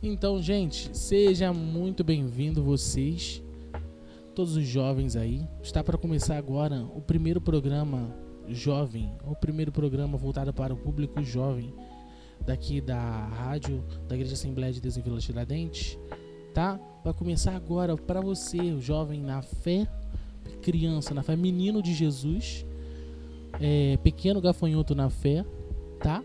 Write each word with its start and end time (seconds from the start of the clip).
Então, 0.00 0.40
gente, 0.40 0.96
seja 0.96 1.52
muito 1.52 2.04
bem-vindo 2.04 2.62
vocês, 2.62 3.42
todos 4.32 4.54
os 4.54 4.64
jovens 4.64 5.16
aí. 5.16 5.44
Está 5.60 5.82
para 5.82 5.98
começar 5.98 6.38
agora 6.38 6.84
o 6.94 7.00
primeiro 7.00 7.40
programa 7.40 8.14
jovem, 8.46 9.12
o 9.26 9.34
primeiro 9.34 9.72
programa 9.72 10.16
voltado 10.16 10.54
para 10.54 10.72
o 10.72 10.76
público 10.76 11.20
jovem 11.24 11.74
daqui 12.46 12.80
da 12.80 13.26
rádio 13.26 13.84
da 14.06 14.14
Igreja 14.14 14.34
Assembleia 14.34 14.72
de 14.72 14.80
Deus 14.80 14.96
em 14.96 15.02
Vila 15.02 15.18
Tiradentes, 15.18 15.98
tá? 16.54 16.78
Vai 17.02 17.12
começar 17.12 17.56
agora 17.56 17.96
para 17.96 18.20
você, 18.20 18.78
jovem 18.78 19.20
na 19.20 19.42
fé, 19.42 19.84
criança 20.62 21.12
na 21.12 21.24
fé, 21.24 21.34
menino 21.34 21.82
de 21.82 21.92
Jesus, 21.92 22.64
é, 23.60 23.96
pequeno 23.96 24.40
gafanhoto 24.40 24.94
na 24.94 25.10
fé, 25.10 25.44
tá? 25.98 26.22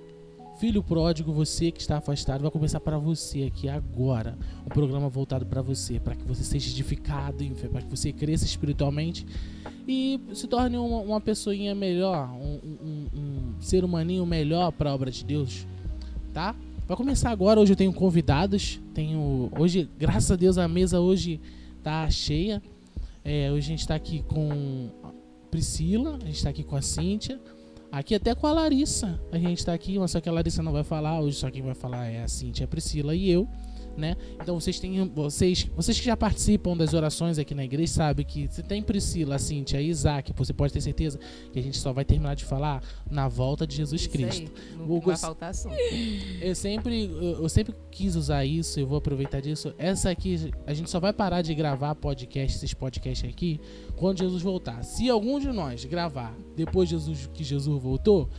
Filho 0.64 0.82
pródigo, 0.82 1.34
você 1.34 1.72
que 1.72 1.82
está 1.82 1.98
afastado, 1.98 2.40
vai 2.40 2.50
começar 2.50 2.80
para 2.80 2.98
você 2.98 3.44
aqui 3.44 3.68
agora. 3.68 4.38
Um 4.66 4.70
programa 4.70 5.10
voltado 5.10 5.46
para 5.46 5.62
você, 5.62 6.00
para 6.00 6.16
que 6.16 6.24
você 6.24 6.42
seja 6.42 6.70
edificado 6.70 7.44
para 7.70 7.82
que 7.82 7.90
você 7.90 8.14
cresça 8.14 8.46
espiritualmente 8.46 9.26
e 9.86 10.22
se 10.34 10.48
torne 10.48 10.78
uma, 10.78 11.02
uma 11.02 11.20
pessoinha 11.20 11.76
melhor, 11.76 12.30
um, 12.30 12.62
um, 12.64 13.08
um 13.14 13.62
ser 13.62 13.84
humaninho 13.84 14.26
melhor 14.26 14.72
para 14.72 14.92
a 14.92 14.96
obra 14.96 15.12
de 15.12 15.26
Deus, 15.26 15.68
tá? 16.34 16.56
Vai 16.88 16.96
começar 16.96 17.30
agora. 17.32 17.60
Hoje 17.60 17.74
eu 17.74 17.78
tenho 17.78 17.92
convidados. 17.92 18.80
Tenho 18.94 19.52
hoje, 19.60 19.90
graças 20.00 20.32
a 20.32 20.38
Deus, 20.38 20.58
a 20.58 20.66
mesa 20.66 20.98
hoje 21.02 21.42
tá 21.84 22.10
cheia. 22.10 22.64
É, 23.22 23.52
hoje 23.52 23.66
a 23.66 23.70
gente 23.70 23.82
está 23.82 23.96
aqui 23.96 24.24
com 24.30 24.90
Priscila, 25.52 26.16
a 26.16 26.26
gente 26.26 26.38
está 26.38 26.52
aqui 26.52 26.64
com 26.64 26.78
a 26.78 26.82
Cíntia. 26.82 27.38
Aqui 27.94 28.16
até 28.16 28.34
com 28.34 28.48
a 28.48 28.54
Larissa. 28.54 29.20
A 29.32 29.38
gente 29.38 29.60
está 29.60 29.72
aqui, 29.72 30.00
mas 30.00 30.10
só 30.10 30.20
que 30.20 30.28
a 30.28 30.32
Larissa 30.32 30.64
não 30.64 30.72
vai 30.72 30.84
falar. 30.84 31.20
Hoje 31.20 31.38
só 31.38 31.52
quem 31.52 31.62
vai 31.62 31.76
falar 31.76 32.08
é 32.08 32.24
a 32.24 32.28
Cintia, 32.28 32.66
a 32.66 32.68
Priscila 32.68 33.14
e 33.14 33.30
eu. 33.30 33.48
Né? 33.96 34.16
Então 34.42 34.60
vocês 34.60 34.80
têm 34.80 35.08
vocês, 35.10 35.70
vocês 35.76 36.00
que 36.00 36.06
já 36.06 36.18
participam 36.18 36.76
das 36.76 36.94
orações 36.94 37.38
aqui 37.38 37.54
na 37.54 37.64
igreja 37.64 37.94
sabem 37.94 38.26
que 38.26 38.48
se 38.50 38.64
tem 38.64 38.82
Priscila, 38.82 39.38
Cíntia 39.38 39.80
e 39.80 39.90
Isaac, 39.90 40.34
você 40.36 40.52
pode 40.52 40.74
ter 40.74 40.82
certeza 40.82 41.20
que 41.52 41.60
a 41.60 41.62
gente 41.62 41.78
só 41.78 41.94
vai 41.94 42.04
terminar 42.04 42.36
de 42.36 42.44
falar 42.44 42.82
na 43.10 43.28
volta 43.28 43.68
de 43.68 43.76
Jesus 43.76 44.02
Isso 44.02 44.10
Cristo. 44.10 44.52
Aí, 44.56 44.78
não 44.78 44.88
Vou 44.88 45.00
vai 45.00 45.16
faltar 45.16 45.52
assunto. 45.52 45.76
Eu 46.42 46.56
sempre, 46.56 47.06
eu 47.06 47.44
eu 47.44 47.50
sempre 47.50 47.76
quis 47.92 48.16
usar 48.16 48.46
isso, 48.46 48.80
eu 48.80 48.88
vou 48.88 48.98
aproveitar 48.98 49.42
disso. 49.42 49.74
Essa 49.78 50.10
aqui, 50.10 50.52
a 50.66 50.74
gente 50.74 50.90
só 50.90 51.00
vai 51.00 51.12
parar 51.12 51.42
de 51.42 51.54
gravar 51.54 51.94
podcast, 51.96 52.58
esses 52.58 52.74
podcasts 52.74 53.30
aqui, 53.30 53.60
quando 53.98 54.20
Jesus 54.20 54.42
voltar. 54.42 54.84
Se 54.84 55.10
algum 55.10 55.40
de 55.40 55.52
nós 55.52 55.84
gravar 55.86 56.36
depois 56.56 56.90
de 56.90 56.96
Jesus, 56.96 57.30
que 57.34 57.44
Jesus 57.44 57.82
voltou, 57.82 58.30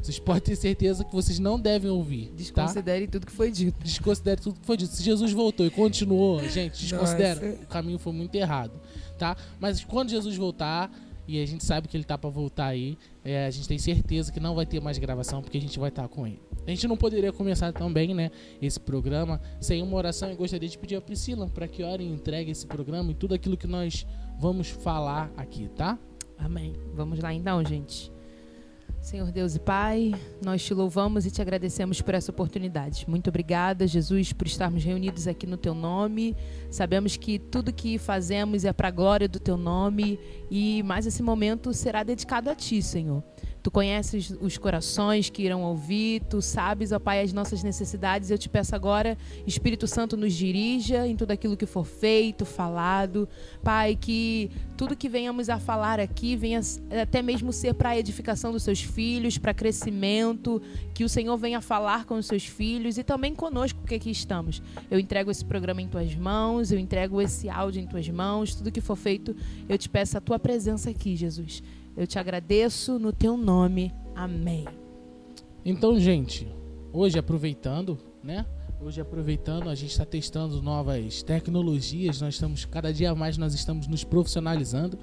vocês 0.00 0.18
podem 0.18 0.42
ter 0.42 0.56
certeza 0.56 1.04
que 1.04 1.12
vocês 1.12 1.38
não 1.38 1.58
devem 1.58 1.90
ouvir. 1.90 2.28
Tá? 2.28 2.34
Desconsidere 2.36 3.06
tudo 3.06 3.26
que 3.26 3.32
foi 3.32 3.50
dito. 3.50 3.82
Desconsidere 3.82 4.40
tudo 4.40 4.60
que 4.60 4.66
foi 4.66 4.76
dito. 4.76 4.94
Se 4.94 5.02
Jesus 5.02 5.32
voltou 5.32 5.66
e 5.66 5.70
continuou, 5.70 6.40
gente, 6.48 6.80
desconsidera. 6.80 7.40
Nossa. 7.40 7.62
O 7.62 7.66
caminho 7.66 7.98
foi 7.98 8.12
muito 8.12 8.34
errado, 8.34 8.80
tá? 9.18 9.36
Mas 9.60 9.84
quando 9.84 10.10
Jesus 10.10 10.36
voltar, 10.36 10.90
e 11.28 11.42
a 11.42 11.46
gente 11.46 11.62
sabe 11.62 11.86
que 11.88 11.96
ele 11.96 12.04
tá 12.04 12.16
pra 12.16 12.30
voltar 12.30 12.68
aí, 12.68 12.96
é, 13.22 13.44
a 13.44 13.50
gente 13.50 13.68
tem 13.68 13.78
certeza 13.78 14.32
que 14.32 14.40
não 14.40 14.54
vai 14.54 14.64
ter 14.64 14.80
mais 14.80 14.96
gravação, 14.96 15.42
porque 15.42 15.58
a 15.58 15.60
gente 15.60 15.78
vai 15.78 15.90
estar 15.90 16.08
com 16.08 16.26
ele. 16.26 16.40
A 16.66 16.70
gente 16.70 16.88
não 16.88 16.96
poderia 16.96 17.30
começar 17.30 17.70
também, 17.70 18.14
né, 18.14 18.30
esse 18.62 18.80
programa 18.80 19.38
sem 19.60 19.82
uma 19.82 19.96
oração. 19.96 20.32
E 20.32 20.34
gostaria 20.34 20.68
de 20.68 20.78
pedir 20.78 20.96
a 20.96 21.00
Priscila 21.02 21.46
para 21.46 21.68
que 21.68 21.82
ore 21.82 22.02
e 22.02 22.08
entregue 22.08 22.50
esse 22.50 22.66
programa 22.66 23.10
e 23.10 23.14
tudo 23.14 23.34
aquilo 23.34 23.58
que 23.58 23.66
nós 23.66 24.06
vamos 24.38 24.68
falar 24.68 25.30
aqui, 25.36 25.68
tá? 25.68 25.98
Amém. 26.38 26.72
Vamos 26.94 27.18
lá 27.18 27.34
então, 27.34 27.62
gente. 27.62 28.10
Senhor 29.08 29.32
Deus 29.32 29.54
e 29.54 29.58
Pai, 29.58 30.14
nós 30.44 30.62
te 30.62 30.74
louvamos 30.74 31.24
e 31.24 31.30
te 31.30 31.40
agradecemos 31.40 32.02
por 32.02 32.12
essa 32.12 32.30
oportunidade. 32.30 33.08
Muito 33.08 33.28
obrigada, 33.28 33.86
Jesus, 33.86 34.34
por 34.34 34.46
estarmos 34.46 34.84
reunidos 34.84 35.26
aqui 35.26 35.46
no 35.46 35.56
teu 35.56 35.74
nome. 35.74 36.36
Sabemos 36.70 37.16
que 37.16 37.38
tudo 37.38 37.72
que 37.72 37.96
fazemos 37.96 38.66
é 38.66 38.72
para 38.74 38.88
a 38.88 38.90
glória 38.90 39.26
do 39.26 39.40
teu 39.40 39.56
nome 39.56 40.20
e 40.50 40.82
mais 40.82 41.06
esse 41.06 41.22
momento 41.22 41.72
será 41.72 42.02
dedicado 42.02 42.50
a 42.50 42.54
ti, 42.54 42.82
Senhor. 42.82 43.24
Tu 43.62 43.70
conheces 43.70 44.32
os 44.40 44.56
corações 44.56 45.28
que 45.28 45.42
irão 45.42 45.62
ouvir, 45.62 46.22
tu 46.28 46.40
sabes, 46.40 46.92
ó 46.92 46.98
Pai, 46.98 47.22
as 47.22 47.32
nossas 47.32 47.62
necessidades. 47.62 48.30
Eu 48.30 48.38
te 48.38 48.48
peço 48.48 48.74
agora, 48.74 49.16
Espírito 49.46 49.86
Santo, 49.86 50.16
nos 50.16 50.32
dirija 50.32 51.06
em 51.06 51.16
tudo 51.16 51.32
aquilo 51.32 51.56
que 51.56 51.66
for 51.66 51.84
feito, 51.84 52.44
falado. 52.44 53.28
Pai, 53.62 53.96
que 53.96 54.50
tudo 54.76 54.96
que 54.96 55.08
venhamos 55.08 55.48
a 55.48 55.58
falar 55.58 55.98
aqui 55.98 56.36
venha 56.36 56.60
até 57.02 57.20
mesmo 57.20 57.52
ser 57.52 57.74
para 57.74 57.90
a 57.90 57.98
edificação 57.98 58.52
dos 58.52 58.62
seus 58.62 58.80
filhos, 58.80 59.38
para 59.38 59.52
crescimento, 59.52 60.62
que 60.94 61.04
o 61.04 61.08
Senhor 61.08 61.36
venha 61.36 61.60
falar 61.60 62.04
com 62.04 62.14
os 62.14 62.26
seus 62.26 62.44
filhos 62.44 62.96
e 62.96 63.02
também 63.02 63.34
conosco 63.34 63.82
que 63.84 63.94
aqui 63.94 64.10
estamos. 64.10 64.62
Eu 64.90 64.98
entrego 64.98 65.30
esse 65.30 65.44
programa 65.44 65.82
em 65.82 65.88
tuas 65.88 66.14
mãos, 66.14 66.70
eu 66.70 66.78
entrego 66.78 67.20
esse 67.20 67.48
áudio 67.48 67.82
em 67.82 67.86
tuas 67.86 68.08
mãos, 68.08 68.54
tudo 68.54 68.70
que 68.70 68.80
for 68.80 68.96
feito, 68.96 69.34
eu 69.68 69.76
te 69.76 69.88
peço 69.88 70.16
a 70.16 70.20
tua 70.20 70.38
presença 70.38 70.90
aqui, 70.90 71.16
Jesus. 71.16 71.62
Eu 71.98 72.06
te 72.06 72.16
agradeço 72.16 72.96
no 72.96 73.12
teu 73.12 73.36
nome. 73.36 73.92
Amém. 74.14 74.64
Então, 75.64 75.98
gente, 75.98 76.46
hoje 76.92 77.18
aproveitando, 77.18 77.98
né? 78.22 78.46
Hoje 78.80 79.00
aproveitando, 79.00 79.68
a 79.68 79.74
gente 79.74 79.90
está 79.90 80.04
testando 80.06 80.62
novas 80.62 81.24
tecnologias, 81.24 82.20
nós 82.20 82.34
estamos, 82.34 82.64
cada 82.64 82.92
dia 82.92 83.12
mais 83.16 83.36
nós 83.36 83.52
estamos 83.52 83.88
nos 83.88 84.04
profissionalizando. 84.04 84.96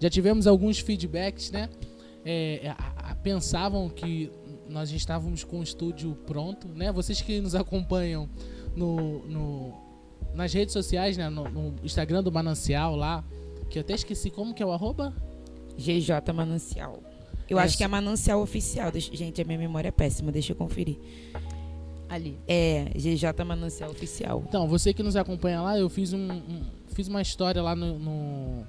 Já 0.00 0.10
tivemos 0.10 0.48
alguns 0.48 0.80
feedbacks, 0.80 1.52
né? 1.52 1.68
É, 2.24 2.74
a- 2.76 3.12
a- 3.12 3.14
pensavam 3.14 3.88
que 3.88 4.32
nós 4.68 4.90
estávamos 4.90 5.44
com 5.44 5.60
o 5.60 5.62
estúdio 5.62 6.16
pronto, 6.26 6.66
né? 6.66 6.90
Vocês 6.90 7.22
que 7.22 7.40
nos 7.40 7.54
acompanham 7.54 8.28
no, 8.74 9.24
no- 9.28 9.74
nas 10.34 10.52
redes 10.52 10.72
sociais, 10.72 11.16
né? 11.16 11.28
No, 11.30 11.48
no 11.48 11.74
Instagram 11.84 12.24
do 12.24 12.32
Manancial 12.32 12.96
lá, 12.96 13.24
que 13.70 13.78
eu 13.78 13.82
até 13.82 13.94
esqueci 13.94 14.28
como 14.30 14.52
que 14.52 14.64
é 14.64 14.66
o 14.66 14.72
arroba. 14.72 15.14
GJ 15.76 16.32
Manancial. 16.32 17.02
Eu 17.48 17.58
É, 17.58 17.62
acho 17.62 17.76
que 17.76 17.82
é 17.84 17.88
Manancial 17.88 18.40
Oficial. 18.40 18.90
Deixa- 18.92 19.14
gente, 19.14 19.40
a 19.40 19.44
minha 19.44 19.58
memória 19.58 19.88
é 19.88 19.92
péssima, 19.92 20.30
deixa 20.30 20.52
eu 20.52 20.56
conferir. 20.56 20.96
Ali. 22.08 22.38
É, 22.48 22.90
GJ 22.96 23.44
Manancial 23.44 23.90
Oficial. 23.90 24.42
Então, 24.48 24.66
você 24.68 24.92
que 24.92 25.02
nos 25.02 25.14
acompanha 25.16 25.60
lá, 25.62 25.78
eu 25.78 25.88
fiz, 25.88 26.12
um, 26.12 26.30
um- 26.32 26.62
fiz 26.88 27.06
uma 27.08 27.22
história 27.22 27.62
lá 27.62 27.74
no, 27.76 27.98
no, 27.98 28.66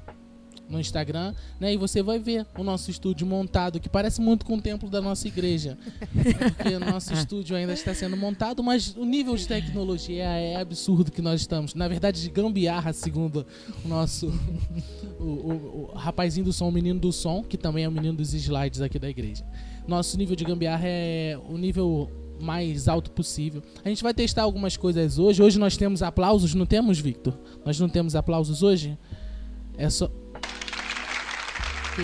no 0.72 0.80
Instagram, 0.80 1.34
né? 1.60 1.74
E 1.74 1.78
você 1.78 2.02
vai 2.02 2.18
ver 2.18 2.46
o 2.58 2.64
nosso 2.64 2.90
estúdio 2.90 3.28
montado, 3.28 3.80
que 3.80 3.90
parece 3.90 4.22
muito 4.22 4.46
com 4.46 4.56
o 4.56 4.62
templo 4.62 4.90
da 4.90 5.02
nossa 5.02 5.28
igreja. 5.28 5.78
Porque 6.56 6.74
o 6.76 6.80
nosso 6.80 7.14
estúdio 7.14 7.56
ainda 7.56 7.74
está 7.74 7.94
sendo 7.94 8.16
montado, 8.16 8.64
mas 8.64 8.96
o 8.96 9.04
nível 9.06 9.36
de 9.36 9.48
tecnologia 9.48 10.24
é 10.24 10.56
absurdo 10.56 11.12
que 11.12 11.22
nós 11.22 11.42
estamos. 11.42 11.76
Na 11.76 11.88
verdade, 11.88 12.22
de 12.22 12.30
gambiarra, 12.30 12.94
segundo 12.94 13.46
o 13.84 13.88
nosso 13.88 14.28
o, 15.20 15.24
o- 15.24 15.90
o 15.94 15.96
rapazinho 15.98 16.46
do 16.46 16.54
som, 16.54 16.70
o 16.70 16.72
menino 16.72 17.00
do 17.00 17.12
som, 17.12 17.44
que 17.44 17.58
também 17.58 17.84
é 17.84 17.88
o 17.88 17.92
menino 17.92 18.14
dos 18.16 18.34
slides 18.34 18.82
aqui 18.82 18.98
da 18.98 19.10
igreja. 19.10 19.44
Nosso 19.88 20.18
nível 20.18 20.36
de 20.36 20.44
gambiarra 20.46 20.86
é 20.88 21.38
o 21.50 21.58
nível 21.58 22.10
mais 22.40 22.88
alto 22.88 23.12
possível. 23.12 23.62
A 23.86 23.90
gente 23.90 24.02
vai 24.02 24.14
testar 24.14 24.44
algumas 24.44 24.76
coisas 24.78 25.20
hoje. 25.20 25.44
Hoje 25.44 25.60
nós 25.60 25.78
temos 25.78 26.02
aplausos, 26.02 26.56
não 26.56 26.66
temos, 26.66 26.98
Victor? 27.00 27.38
Nós 27.66 27.80
não 27.80 27.88
temos 27.90 28.16
aplausos 28.16 28.64
hoje? 28.64 28.98
É 29.78 29.90
só. 29.90 30.10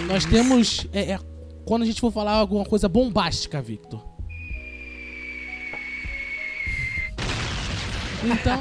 Nós 0.07 0.25
temos. 0.25 0.87
É, 0.93 1.13
é 1.13 1.19
quando 1.65 1.83
a 1.83 1.85
gente 1.85 1.99
for 1.99 2.11
falar 2.11 2.33
alguma 2.33 2.65
coisa 2.65 2.87
bombástica, 2.87 3.61
Victor. 3.61 4.01
Então, 8.23 8.59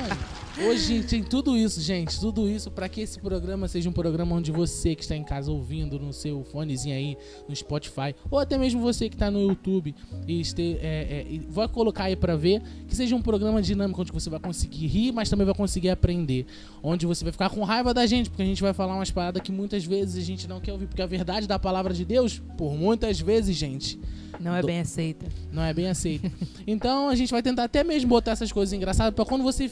hoje 0.59 1.03
tem 1.03 1.23
tudo 1.23 1.57
isso, 1.57 1.81
gente. 1.81 2.19
Tudo 2.19 2.49
isso 2.49 2.71
para 2.71 2.89
que 2.89 3.01
esse 3.01 3.19
programa 3.19 3.69
seja 3.69 3.89
um 3.89 3.93
programa 3.93 4.35
onde 4.37 4.51
você 4.51 4.95
que 4.95 5.03
está 5.03 5.17
em 5.17 5.25
casa 5.25 5.51
ouvindo 5.51 5.99
no 5.99 6.13
seu 6.13 6.45
fonezinho 6.45 6.95
aí, 6.95 7.17
no 7.49 7.55
Spotify, 7.55 8.15
ou 8.31 8.39
até 8.39 8.57
mesmo 8.57 8.81
você 8.81 9.09
que 9.09 9.15
está 9.15 9.31
no 9.31 9.41
YouTube 9.41 9.95
e, 10.27 10.41
este, 10.41 10.79
é, 10.81 11.27
é, 11.35 11.41
vai 11.49 11.69
colocar 11.69 12.05
aí 12.05 12.17
para 12.17 12.37
ver, 12.37 12.63
que 12.87 12.95
seja 12.95 13.15
um 13.15 13.23
programa 13.23 13.61
dinâmico 13.61 14.01
onde 14.01 14.13
você 14.13 14.31
vai 14.31 14.41
conseguir 14.41 14.87
rir, 14.87 15.13
mas 15.13 15.29
também 15.29 15.45
vai 15.45 15.55
conseguir 15.55 15.91
aprender. 15.91 16.47
Onde 16.83 17.07
você 17.07 17.25
vai 17.25 17.33
ficar 17.33 17.51
com 17.51 17.63
raiva 17.63 17.93
da 17.93 18.07
gente, 18.07 18.31
porque 18.31 18.43
a 18.43 18.47
gente 18.47 18.63
vai 18.63 18.73
falar 18.73 18.95
umas 18.95 19.11
paradas 19.11 19.43
que 19.43 19.53
muitas 19.53 19.85
vezes 19.85 20.23
a 20.23 20.27
gente 20.27 20.49
não 20.49 20.61
quer 20.61 20.73
ouvir. 20.73 20.87
Porque 20.87 21.03
a 21.03 21.07
verdade 21.07 21.47
da 21.47 21.59
palavra 21.59 21.93
de 21.93 22.05
Deus, 22.05 22.41
por 22.57 22.75
muitas 22.75 23.21
vezes, 23.21 23.57
gente, 23.57 23.99
Não 24.41 24.55
é 24.55 24.63
bem 24.63 24.81
aceita. 24.81 25.27
não 25.53 25.63
é 25.63 25.73
bem 25.75 25.89
aceito. 25.89 26.31
então 26.67 27.09
a 27.09 27.15
gente 27.15 27.31
vai 27.31 27.43
tentar 27.43 27.65
até 27.65 27.83
mesmo 27.83 28.09
botar 28.09 28.33
essas 28.33 28.53
coisas 28.53 28.73
engraçadas 28.73 29.15
pra 29.15 29.25
quando 29.25 29.43
você 29.43 29.71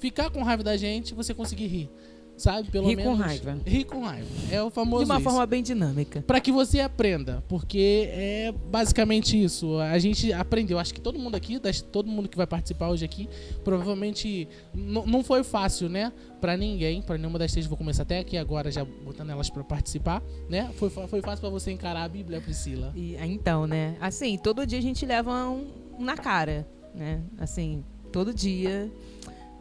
ficar 0.00 0.30
com 0.30 0.42
raiva 0.42 0.62
da 0.62 0.76
gente, 0.76 1.14
você 1.14 1.32
conseguir 1.34 1.66
rir. 1.66 1.90
Sabe? 2.36 2.68
Pelo 2.68 2.88
Rir 2.88 2.96
com 2.96 3.02
menos. 3.02 3.18
raiva. 3.20 3.58
Rir 3.64 3.84
com 3.84 4.02
raiva. 4.02 4.28
É 4.50 4.60
o 4.60 4.68
famoso. 4.68 5.04
De 5.04 5.10
uma 5.10 5.18
isso. 5.20 5.24
forma 5.24 5.46
bem 5.46 5.62
dinâmica. 5.62 6.22
Pra 6.22 6.40
que 6.40 6.50
você 6.50 6.80
aprenda, 6.80 7.44
porque 7.48 8.08
é 8.10 8.52
basicamente 8.70 9.40
isso. 9.40 9.78
A 9.78 9.98
gente 9.98 10.32
aprendeu, 10.32 10.78
acho 10.78 10.92
que 10.92 11.00
todo 11.00 11.18
mundo 11.18 11.36
aqui, 11.36 11.60
todo 11.92 12.08
mundo 12.08 12.28
que 12.28 12.36
vai 12.36 12.46
participar 12.46 12.88
hoje 12.88 13.04
aqui, 13.04 13.28
provavelmente 13.62 14.48
não 14.74 15.22
foi 15.22 15.44
fácil, 15.44 15.88
né? 15.88 16.12
Pra 16.40 16.56
ninguém, 16.56 17.00
pra 17.00 17.16
nenhuma 17.16 17.38
das 17.38 17.52
três, 17.52 17.66
vou 17.66 17.78
começar 17.78 18.02
até 18.02 18.18
aqui 18.18 18.36
agora 18.36 18.70
já 18.70 18.84
botando 18.84 19.30
elas 19.30 19.48
pra 19.48 19.62
participar, 19.62 20.20
né? 20.48 20.70
Foi, 20.74 20.90
foi 20.90 21.22
fácil 21.22 21.40
pra 21.40 21.50
você 21.50 21.70
encarar 21.70 22.02
a 22.02 22.08
Bíblia, 22.08 22.40
Priscila. 22.40 22.92
E, 22.96 23.16
ah, 23.16 23.26
então, 23.26 23.64
né? 23.66 23.96
Assim, 24.00 24.36
todo 24.36 24.66
dia 24.66 24.78
a 24.80 24.82
gente 24.82 25.06
leva 25.06 25.48
um, 25.48 25.68
um 25.98 26.04
na 26.04 26.16
cara, 26.16 26.66
né? 26.92 27.22
Assim, 27.38 27.84
todo 28.10 28.34
dia 28.34 28.90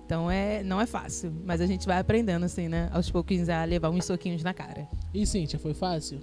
Então 0.06 0.30
é, 0.30 0.64
não 0.64 0.80
é 0.80 0.86
fácil, 0.86 1.34
mas 1.46 1.62
a 1.62 1.66
gente 1.66 1.86
vai 1.86 1.98
aprendendo 2.00 2.46
assim, 2.46 2.68
né? 2.68 2.90
Aos 2.92 3.10
pouquinhos 3.10 3.50
a 3.50 3.64
levar 3.64 3.90
uns 3.90 4.06
soquinhos 4.06 4.44
na 4.44 4.54
cara. 4.54 4.88
E 5.14 5.26
Cíntia, 5.26 5.58
foi 5.58 5.74
fácil? 5.74 6.20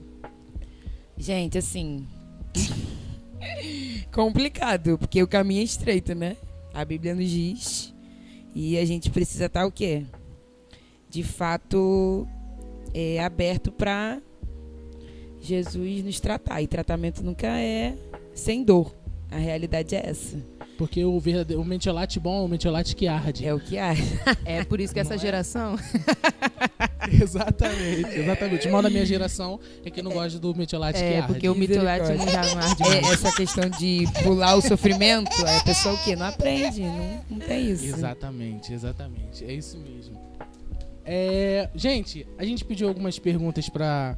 Gente, 1.16 1.58
assim. 1.58 2.06
complicado, 4.10 4.98
porque 4.98 5.22
o 5.22 5.28
caminho 5.28 5.60
é 5.60 5.64
estreito, 5.64 6.14
né? 6.14 6.36
A 6.74 6.84
Bíblia 6.84 7.14
nos 7.14 7.28
diz. 7.28 7.94
E 8.54 8.76
a 8.78 8.84
gente 8.84 9.10
precisa 9.10 9.46
estar 9.46 9.64
o 9.64 9.72
quê? 9.72 10.04
De 11.08 11.22
fato, 11.22 12.26
é, 12.92 13.22
aberto 13.22 13.70
para 13.70 14.20
Jesus 15.40 16.04
nos 16.04 16.20
tratar. 16.20 16.60
E 16.60 16.66
tratamento 16.66 17.22
nunca 17.22 17.46
é 17.46 17.96
sem 18.34 18.64
dor. 18.64 18.94
A 19.30 19.36
realidade 19.36 19.94
é 19.94 20.08
essa. 20.08 20.36
Porque 20.80 21.04
o, 21.04 21.20
verdadeiro, 21.20 21.60
o 21.60 21.64
mentiolate 21.64 22.18
bom 22.18 22.40
é 22.40 22.44
o 22.46 22.48
mentiolate 22.48 22.96
que 22.96 23.06
arde. 23.06 23.46
É 23.46 23.52
o 23.52 23.60
que 23.60 23.76
há. 23.76 23.92
É 24.46 24.64
por 24.64 24.80
isso 24.80 24.94
que 24.94 25.00
essa 25.00 25.10
Não 25.10 25.16
é? 25.16 25.18
geração. 25.18 25.76
exatamente, 27.12 28.18
exatamente. 28.18 28.66
O 28.66 28.72
mal 28.72 28.80
da 28.80 28.88
minha 28.88 29.04
geração 29.04 29.60
é 29.84 29.90
que 29.90 30.00
não 30.00 30.10
gosta 30.10 30.38
do 30.38 30.54
mentiolate 30.54 30.98
que 30.98 31.04
É, 31.04 31.18
arde. 31.18 31.34
porque 31.34 31.46
o 31.50 31.54
mitolate 31.54 32.12
não 32.14 32.26
já 32.26 32.42
não 32.54 32.62
arde 32.62 32.82
É, 32.82 33.00
mais. 33.02 33.12
essa 33.12 33.30
questão 33.36 33.68
de 33.68 34.04
pular 34.22 34.54
o 34.54 34.62
sofrimento, 34.62 35.30
aí 35.46 35.58
a 35.58 35.64
pessoa 35.64 35.94
o 35.94 35.98
quê? 36.02 36.16
Não 36.16 36.24
aprende, 36.24 36.80
não, 36.80 37.24
não 37.32 37.38
tem 37.40 37.70
isso. 37.72 37.84
Exatamente, 37.84 38.72
exatamente. 38.72 39.44
É 39.44 39.52
isso 39.52 39.76
mesmo. 39.76 40.18
É, 41.04 41.68
gente, 41.74 42.26
a 42.38 42.44
gente 42.46 42.64
pediu 42.64 42.88
algumas 42.88 43.18
perguntas 43.18 43.68
pra. 43.68 44.16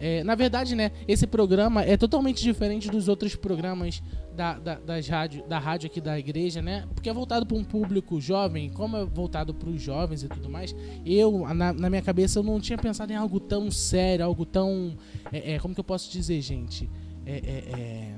é, 0.00 0.24
na 0.24 0.34
verdade, 0.34 0.74
né, 0.74 0.90
esse 1.06 1.28
programa 1.28 1.84
é 1.84 1.96
totalmente 1.96 2.42
diferente 2.42 2.90
dos 2.90 3.06
outros 3.06 3.36
programas 3.36 4.02
da, 4.36 4.58
da, 4.58 4.74
das 4.76 5.08
rádio, 5.08 5.42
da 5.48 5.58
rádio 5.58 5.86
aqui 5.86 6.00
da 6.00 6.18
igreja, 6.18 6.60
né? 6.62 6.84
Porque 6.94 7.08
é 7.08 7.12
voltado 7.12 7.44
para 7.46 7.56
um 7.56 7.64
público 7.64 8.20
jovem, 8.20 8.68
como 8.70 8.96
é 8.96 9.04
voltado 9.04 9.54
para 9.54 9.68
os 9.68 9.80
jovens 9.82 10.22
e 10.22 10.28
tudo 10.28 10.48
mais. 10.50 10.74
Eu, 11.04 11.46
na, 11.54 11.72
na 11.72 11.88
minha 11.90 12.02
cabeça, 12.02 12.38
eu 12.38 12.42
não 12.42 12.60
tinha 12.60 12.78
pensado 12.78 13.12
em 13.12 13.16
algo 13.16 13.40
tão 13.40 13.70
sério, 13.70 14.24
algo 14.24 14.44
tão. 14.44 14.94
é, 15.32 15.54
é, 15.54 15.58
como 15.58 15.74
que 15.74 15.80
eu 15.80 15.84
posso 15.84 16.10
dizer, 16.12 16.40
gente? 16.42 16.88
É, 17.24 17.32
é, 17.36 17.80
é, 17.80 18.14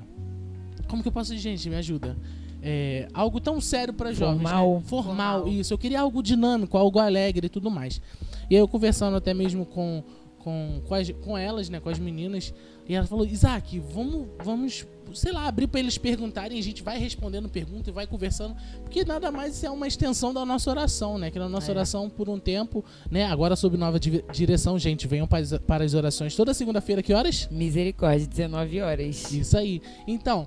como 0.88 1.02
que 1.02 1.08
eu 1.08 1.12
posso 1.12 1.34
dizer, 1.34 1.50
gente? 1.50 1.70
Me 1.70 1.76
ajuda. 1.76 2.16
É, 2.60 3.06
algo 3.14 3.40
tão 3.40 3.60
sério 3.60 3.94
para 3.94 4.12
jovens. 4.12 4.42
né? 4.42 4.48
Formal. 4.50 4.82
Formal, 4.84 5.38
Formal. 5.42 5.48
isso. 5.48 5.72
Eu 5.72 5.78
queria 5.78 6.00
algo 6.00 6.22
dinâmico, 6.22 6.76
algo 6.76 6.98
alegre 6.98 7.46
e 7.46 7.48
tudo 7.48 7.70
mais. 7.70 8.00
E 8.50 8.56
aí 8.56 8.60
eu 8.60 8.66
conversando 8.66 9.16
até 9.16 9.32
mesmo 9.32 9.64
com, 9.64 10.02
com, 10.38 10.80
com, 10.84 10.94
as- 10.94 11.10
com 11.12 11.38
elas, 11.38 11.68
né, 11.68 11.78
com 11.78 11.88
as 11.88 11.98
meninas, 11.98 12.52
e 12.88 12.94
ela 12.94 13.06
falou, 13.06 13.26
Isaac, 13.26 13.78
vamos, 13.78 14.26
vamos, 14.42 14.86
sei 15.14 15.30
lá, 15.32 15.46
abrir 15.46 15.66
para 15.66 15.80
eles 15.80 15.98
perguntarem, 15.98 16.58
a 16.58 16.62
gente 16.62 16.82
vai 16.82 16.98
respondendo 16.98 17.48
pergunta 17.48 17.90
e 17.90 17.92
vai 17.92 18.06
conversando, 18.06 18.56
porque 18.82 19.04
nada 19.04 19.30
mais 19.30 19.62
é 19.62 19.70
uma 19.70 19.86
extensão 19.86 20.32
da 20.32 20.44
nossa 20.46 20.70
oração, 20.70 21.18
né? 21.18 21.30
Que 21.30 21.38
na 21.38 21.48
nossa 21.48 21.70
É. 21.70 21.74
oração 21.74 22.08
por 22.08 22.28
um 22.28 22.38
tempo, 22.38 22.84
né? 23.10 23.24
Agora 23.26 23.54
sob 23.56 23.76
nova 23.76 24.00
di- 24.00 24.24
direção, 24.32 24.78
gente, 24.78 25.06
venham 25.06 25.26
para 25.26 25.84
as 25.84 25.94
orações 25.94 26.34
toda 26.34 26.54
segunda-feira, 26.54 27.02
que 27.02 27.12
horas? 27.12 27.46
Misericórdia, 27.50 28.26
19 28.26 28.80
horas. 28.80 29.30
Isso 29.32 29.56
aí. 29.58 29.80
Então, 30.06 30.46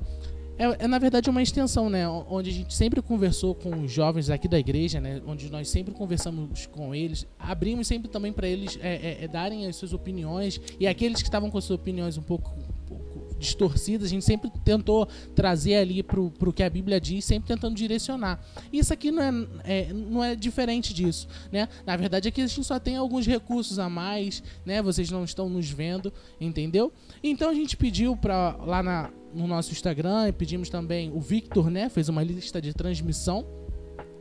é, 0.64 0.84
é, 0.84 0.88
na 0.88 1.00
verdade 1.00 1.30
uma 1.30 1.42
extensão, 1.42 1.90
né? 1.90 2.08
o- 2.08 2.26
Onde 2.30 2.50
a 2.50 2.54
gente 2.54 2.74
sempre 2.74 3.02
conversou 3.02 3.56
com 3.56 3.84
os 3.84 3.92
jovens 3.92 4.30
aqui 4.30 4.48
da 4.48 4.60
igreja, 4.60 5.00
né? 5.02 5.22
Onde 5.26 5.50
nós 5.50 5.70
sempre 5.70 5.94
conversamos 5.94 6.66
com 6.68 6.94
eles, 6.94 7.26
abrimos 7.40 7.88
sempre 7.88 8.10
também 8.10 8.32
para 8.32 8.48
eles 8.48 8.78
é, 8.82 8.96
é, 8.96 9.24
é, 9.24 9.28
darem 9.28 9.66
as 9.66 9.76
suas 9.76 9.94
opiniões 9.94 10.60
e 10.80 10.88
aqueles 10.88 11.22
que 11.22 11.28
estavam 11.28 11.50
com 11.50 11.58
as 11.58 11.64
suas 11.64 11.80
opiniões 11.80 12.18
um 12.18 12.22
pouco, 12.22 12.52
um 12.52 12.84
pouco 12.88 13.36
distorcidas, 13.40 14.06
a 14.06 14.10
gente 14.10 14.24
sempre 14.24 14.52
tentou 14.64 15.08
trazer 15.34 15.76
ali 15.76 16.04
pro, 16.04 16.30
pro 16.30 16.54
que 16.54 16.62
a 16.62 16.70
Bíblia 16.70 17.02
diz, 17.02 17.26
sempre 17.26 17.48
tentando 17.48 17.76
direcionar. 17.76 18.40
Isso 18.72 18.94
aqui 18.94 19.10
não 19.10 19.24
é, 19.24 19.48
é, 19.64 19.94
não 19.94 20.24
é 20.24 20.36
diferente 20.36 20.94
disso, 20.94 21.28
né? 21.52 21.68
Na 21.86 21.98
verdade 21.98 22.28
aqui 22.28 22.40
a 22.42 22.46
gente 22.46 22.64
só 22.64 22.80
tem 22.80 22.96
alguns 22.98 23.26
recursos 23.26 23.80
a 23.80 23.90
mais, 23.90 24.44
né? 24.64 24.80
Vocês 24.82 25.10
não 25.10 25.24
estão 25.24 25.50
nos 25.50 25.70
vendo, 25.72 26.14
entendeu? 26.40 26.94
Então 27.24 27.50
a 27.50 27.54
gente 27.54 27.76
pediu 27.76 28.16
para 28.16 28.56
lá 28.58 28.84
na, 28.84 29.10
no 29.34 29.48
nosso 29.48 29.72
Instagram 29.72 30.28
e 30.30 30.32
pedimos 30.32 30.70
também 30.70 31.12
o 31.14 31.20
Victor, 31.20 31.70
né? 31.70 31.90
Fez 31.90 32.10
uma 32.10 32.24
lista 32.24 32.62
de 32.62 32.74
transmissão. 32.74 33.46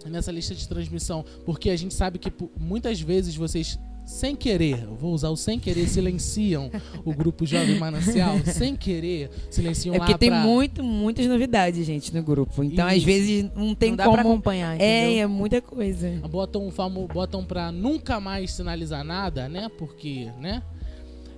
Nessa 0.07 0.33
lista 0.33 0.55
de 0.55 0.67
transmissão, 0.67 1.23
porque 1.45 1.69
a 1.69 1.77
gente 1.77 1.93
sabe 1.93 2.19
que 2.19 2.33
muitas 2.59 2.99
vezes 3.03 3.37
vocês 3.37 3.79
sem 4.07 4.35
querer, 4.35 4.85
eu 4.85 4.95
vou 4.97 5.13
usar 5.13 5.29
o 5.29 5.37
sem 5.37 5.59
querer, 5.61 5.87
silenciam 5.87 6.71
o 7.05 7.13
grupo 7.13 7.45
Jovem 7.45 7.79
Manancial, 7.79 8.39
sem 8.47 8.75
querer, 8.75 9.29
silenciam 9.51 9.95
É 9.95 9.99
lá 9.99 10.07
porque 10.07 10.19
tem 10.19 10.31
pra- 10.31 10.41
muito, 10.41 10.83
muitas 10.83 11.27
novidades, 11.27 11.87
gente, 11.87 12.15
no 12.15 12.23
grupo. 12.23 12.65
Então, 12.65 12.87
às 12.89 12.97
Isso. 12.97 13.05
vezes, 13.07 13.51
não 13.55 13.75
tem 13.75 13.91
não 13.91 13.97
dá 13.99 14.05
pra 14.11 14.23
como. 14.23 14.33
acompanhar, 14.35 14.81
É, 14.81 15.05
entendeu? 15.05 15.23
é 15.25 15.27
muita 15.27 15.61
coisa. 15.61 16.11
botam 16.31 16.67
um 16.67 16.71
famo, 16.71 17.07
botam 17.07 17.45
para 17.45 17.71
nunca 17.71 18.19
mais 18.19 18.53
sinalizar 18.53 19.05
nada, 19.05 19.51
né? 19.51 19.69
Porque, 19.77 20.31
né? 20.41 20.63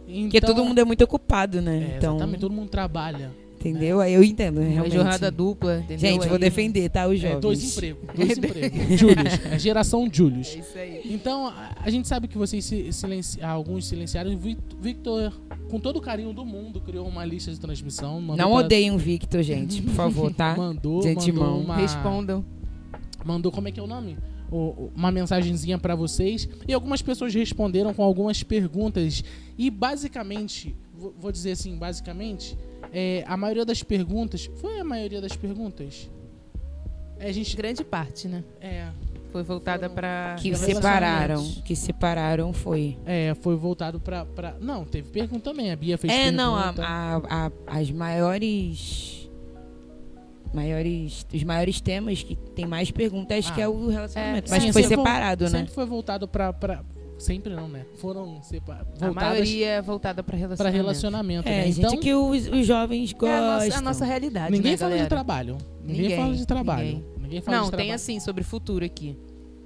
Então, 0.07 0.23
Porque 0.31 0.41
todo 0.41 0.65
mundo 0.65 0.79
é 0.79 0.85
muito 0.85 1.03
ocupado, 1.03 1.61
né? 1.61 1.95
é, 1.95 1.97
então, 1.97 2.15
exatamente, 2.15 2.41
todo 2.41 2.53
mundo 2.55 2.69
trabalha. 2.69 3.33
Entendeu? 3.69 4.01
Aí 4.01 4.13
eu 4.15 4.23
entendo, 4.25 4.59
Uma 4.61 4.69
realmente. 4.69 4.95
jornada 4.95 5.31
dupla, 5.31 5.79
entendeu? 5.79 5.99
Gente, 5.99 6.25
vou 6.27 6.35
Aí- 6.35 6.39
defender, 6.41 6.89
tá? 6.91 7.07
Os 7.07 7.15
É, 7.23 7.29
jovens. 7.29 7.41
dois 7.41 7.73
empregos, 7.73 8.09
dois 8.15 8.39
empregos. 8.39 8.79
Július, 9.01 9.47
é 9.51 9.59
geração 9.59 10.09
Július. 10.13 10.49
É 10.55 10.59
isso 10.59 10.79
aí. 10.79 11.01
Então, 11.07 11.47
a, 11.47 11.77
a 11.81 11.91
gente 11.91 12.07
sabe 12.09 12.29
que 12.29 12.37
vocês 12.39 12.65
silenci- 12.91 13.43
alguns 13.43 13.87
silenciaram. 13.87 14.31
Victor, 14.81 15.33
com 15.71 15.79
todo 15.81 15.97
o 15.97 16.01
carinho 16.01 16.33
do 16.33 16.45
mundo, 16.45 16.81
criou 16.81 17.07
uma 17.07 17.25
lista 17.25 17.51
de 17.51 17.59
transmissão. 17.61 18.21
Não 18.21 18.35
pra- 18.37 18.49
odeiem 18.49 18.91
o 18.91 18.99
Victor, 18.99 19.43
gente, 19.43 19.81
por 19.83 19.95
favor, 19.95 20.33
tá? 20.33 20.55
Mandou, 20.59 21.01
De 21.01 21.09
mandou 21.09 21.23
antemão. 21.23 21.61
uma, 21.61 21.77
Respondam. 21.77 22.45
mandou 23.25 23.51
como 23.53 23.69
é 23.69 23.73
que 23.73 23.79
é 23.81 23.83
o 23.83 23.87
nome? 23.87 24.17
Uma 24.95 25.11
mensagenzinha 25.11 25.79
pra 25.79 25.95
vocês 25.95 26.47
e 26.69 26.75
algumas 26.75 27.01
pessoas 27.01 27.33
responderam 27.35 27.95
com 27.95 28.03
algumas 28.03 28.43
perguntas 28.43 29.25
e 29.57 29.71
basicamente 29.71 30.77
vou 31.19 31.33
dizer 31.33 31.53
assim 31.53 31.75
basicamente 31.77 32.55
é, 32.93 33.25
a 33.27 33.37
maioria 33.37 33.65
das 33.65 33.83
perguntas 33.83 34.49
foi 34.61 34.79
a 34.79 34.85
maioria 34.85 35.21
das 35.21 35.35
perguntas 35.35 36.11
é, 37.19 37.29
a 37.29 37.33
gente 37.33 37.57
Grande 37.57 37.83
parte, 37.85 38.27
né? 38.29 38.43
é, 38.61 38.89
Foi 39.31 39.43
voltada 39.43 39.89
pra. 39.89 40.37
Que 40.39 40.55
separaram. 40.57 41.43
Que 41.65 41.75
separaram 41.77 42.53
foi. 42.53 42.99
é, 43.07 43.35
foi 43.41 43.57
voltado 43.57 43.99
pra, 44.01 44.25
pra 44.27 44.57
não 44.61 44.85
teve 44.85 45.09
pergunta 45.11 45.43
também 45.51 45.71
a 45.73 45.77
Bia 45.77 45.97
fez 45.97 46.13
É, 46.13 46.25
pergunta 46.25 46.43
não, 46.43 46.55
a, 46.55 46.71
a- 46.81 47.23
a- 47.47 47.53
as 47.79 47.91
maiores. 47.91 49.31
Maiores. 50.53 51.27
Os 51.33 51.43
maiores 51.45 51.81
temas 51.81 52.23
que 52.23 52.37
tem 52.37 52.67
mais 52.67 52.91
perguntas 52.91 53.47
Ah. 53.49 53.53
que 53.55 53.61
é 53.63 53.69
o 53.69 53.89
relacionamento. 53.89 54.49
É, 54.49 54.55
Mas 54.55 54.63
sim, 54.65 54.73
foi 54.73 54.83
separado, 54.83 55.45
né? 55.45 55.51
sempre 55.61 55.73
foi 55.73 55.87
voltado 55.87 56.29
pra, 56.29 56.53
pra 56.53 56.85
sempre 57.23 57.55
não 57.55 57.69
né 57.69 57.87
foram 57.97 58.43
separ, 58.43 58.87
A 59.01 59.11
maioria 59.13 59.67
é 59.69 59.83
voltada 59.83 60.23
pra 60.23 60.33
pra 60.33 60.39
relacionamento. 60.39 60.77
relacionamento 60.83 61.49
É, 61.49 61.51
né? 61.59 61.67
gente, 61.67 61.79
então 61.79 61.97
que 61.99 62.13
os, 62.15 62.47
os 62.49 62.67
jovens 62.67 63.11
É 63.13 63.15
gostam. 63.17 63.39
a 63.51 63.59
nossa, 63.65 63.79
a 63.79 63.81
nossa 63.81 64.05
realidade, 64.05 64.51
ninguém 64.53 64.73
né, 64.73 64.77
fala 64.77 64.91
galera? 64.91 65.05
de 65.07 65.09
trabalho 65.09 65.59
ninguém, 65.85 66.03
Ninguém, 66.03 66.17
fala 66.17 66.35
de 66.35 66.47
trabalho 66.47 66.85
ninguém. 66.87 67.05
ninguém 67.21 67.41
fala 67.41 67.57
Não, 67.57 67.65
de 67.65 67.71
tem 67.71 67.77
trabalho. 67.79 67.95
assim, 67.95 68.21
sobre 68.21 68.43
futuro 68.45 68.85
aqui. 68.85 69.17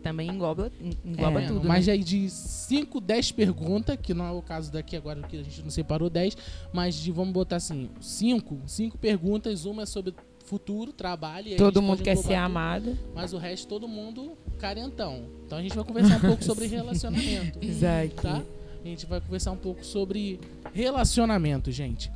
Também 0.03 0.29
engloba, 0.31 0.71
engloba 1.05 1.43
É, 1.43 1.47
tudo, 1.49 1.67
Mas 1.67 1.89
né? 1.89 1.95
aí 1.95 1.99
de 2.05 2.31
5, 2.31 3.01
10 3.01 3.33
perguntas, 3.33 3.99
que 4.01 4.15
não 4.15 4.25
é 4.25 4.31
o 4.31 4.41
caso 4.41 4.71
daqui 4.71 4.95
agora, 4.97 5.21
que 5.23 5.37
a 5.37 5.43
gente 5.43 5.63
não 5.63 5.71
separou 5.71 6.09
10, 6.09 6.37
mas 6.73 6.95
de, 6.95 7.11
vamos 7.11 7.33
botar 7.33 7.57
assim, 7.57 7.91
5, 8.01 8.61
5 8.67 8.99
perguntas, 8.99 9.65
uma 9.65 9.83
é 9.83 9.87
sobre 9.87 10.15
futuro, 10.47 10.93
trabalho. 10.93 11.57
Todo 11.57 11.83
mundo 11.83 12.03
quer 12.03 12.17
ser 12.17 12.23
tudo, 12.23 12.35
amado. 12.35 12.99
Mas 13.15 13.33
o 13.33 13.39
resto, 13.39 13.69
todo 13.69 13.87
mundo 13.87 14.37
carentão. 14.59 15.25
Então 15.45 15.59
a 15.59 15.63
gente 15.63 15.75
vai 15.75 15.85
conversar 15.85 16.17
um 16.17 16.21
pouco 16.21 16.45
sobre 16.45 16.67
relacionamento, 16.69 17.59
Exato. 17.63 18.23
tá? 18.23 18.43
A 18.83 18.89
gente 18.89 19.05
vai 19.07 19.21
conversar 19.21 19.51
um 19.51 19.57
pouco 19.57 19.85
sobre 19.85 20.41
relacionamento, 20.73 21.71
gente. 21.73 22.11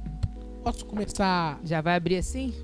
Posso 0.63 0.85
começar... 0.87 1.61
Já 1.65 1.81
vai 1.81 1.97
abrir 1.97 2.17
assim? 2.17 2.55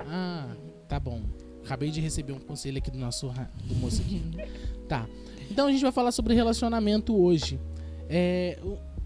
Ah, 0.00 0.48
tá 0.88 1.00
bom. 1.00 1.22
Acabei 1.64 1.90
de 1.90 2.00
receber 2.00 2.32
um 2.32 2.38
conselho 2.38 2.78
aqui 2.78 2.90
do 2.90 2.98
nosso 2.98 3.28
do 3.64 3.74
moço 3.74 4.00
aqui. 4.00 4.22
Tá. 4.88 5.06
Então 5.50 5.66
a 5.66 5.70
gente 5.70 5.82
vai 5.82 5.92
falar 5.92 6.12
sobre 6.12 6.32
relacionamento 6.32 7.14
hoje. 7.14 7.60
É, 8.08 8.58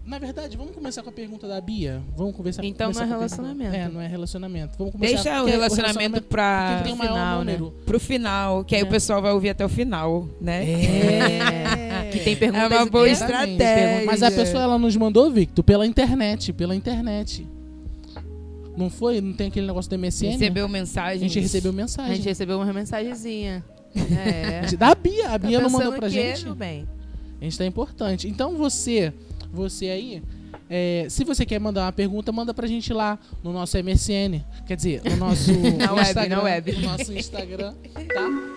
na 0.05 0.19
verdade, 0.19 0.57
vamos 0.57 0.73
começar 0.75 1.01
com 1.01 1.09
a 1.09 1.13
pergunta 1.13 1.47
da 1.47 1.59
Bia. 1.61 2.01
Vamos 2.15 2.35
conversar 2.35 2.63
Então 2.65 2.91
não 2.91 2.99
é 3.01 3.03
a 3.03 3.07
pergunta- 3.07 3.17
relacionamento. 3.17 3.75
É, 3.75 3.87
não 3.89 4.01
é 4.01 4.07
relacionamento. 4.07 4.77
Vamos 4.77 4.91
começar 4.93 5.13
Deixa 5.15 5.43
o 5.43 5.45
relacionamento 5.45 6.21
tem 6.21 6.93
o 6.93 6.97
Final, 6.97 7.43
né? 7.43 7.57
pro 7.85 7.99
final, 7.99 8.63
que 8.65 8.75
aí 8.75 8.81
É. 8.81 8.83
o 8.83 8.87
pessoal 8.89 9.21
vai 9.21 9.31
ouvir 9.31 9.49
até 9.49 9.65
o 9.65 9.69
final, 9.69 10.27
né? 10.41 10.63
É. 10.69 12.09
Que 12.11 12.19
tem 12.19 12.35
perguntas 12.35 12.71
É 12.71 12.75
uma 12.75 12.85
boa 12.85 13.09
estratégia. 13.09 14.05
Mas 14.05 14.21
a 14.21 14.29
pessoa 14.29 14.61
ela 14.63 14.77
nos 14.77 14.95
mandou, 14.95 15.31
Victor, 15.31 15.63
pela 15.63 15.85
internet, 15.87 16.51
pela 16.53 16.75
internet. 16.75 17.47
Não 18.75 18.89
foi? 18.89 19.21
Não 19.21 19.33
tem 19.33 19.47
aquele 19.47 19.67
negócio 19.67 19.89
do 19.89 19.97
MSN? 19.97 20.31
Recebeu 20.31 20.65
A 20.65 20.69
mensagens. 20.69 21.21
gente 21.21 21.39
recebeu 21.39 21.71
A 21.71 21.75
mensagem. 21.75 22.15
gente 22.15 22.25
recebeu 22.25 22.57
uma 22.59 22.73
mensagenzinha. 22.73 23.63
É. 23.95 24.75
Da 24.75 24.95
Bia, 24.95 25.27
a 25.27 25.31
Tá 25.31 25.37
Bia 25.37 25.61
não 25.61 25.69
mandou 25.69 25.93
pra 25.93 26.07
o 26.07 26.11
quê, 26.11 26.35
gente. 26.35 26.49
bem? 26.55 26.87
A 27.39 27.43
gente 27.43 27.57
tá 27.57 27.65
importante. 27.65 28.27
Então 28.27 28.55
você, 28.57 29.13
você 29.53 29.89
aí, 29.89 30.23
É, 30.69 31.05
se 31.09 31.23
você 31.23 31.45
quer 31.45 31.59
mandar 31.59 31.85
uma 31.85 31.91
pergunta, 31.91 32.31
manda 32.31 32.53
pra 32.53 32.65
gente 32.67 32.91
lá 32.93 33.19
no 33.43 33.51
nosso 33.53 33.77
MSN. 33.77 34.43
Quer 34.65 34.75
dizer, 34.75 35.01
no 35.03 35.15
nosso 35.17 35.51
Na 35.77 35.93
web, 35.93 36.01
Instagram. 36.09 36.35
na 36.35 36.43
web. 36.43 36.71
No 36.73 36.81
nosso 36.81 37.13
Instagram, 37.13 37.73
tá? 38.13 38.53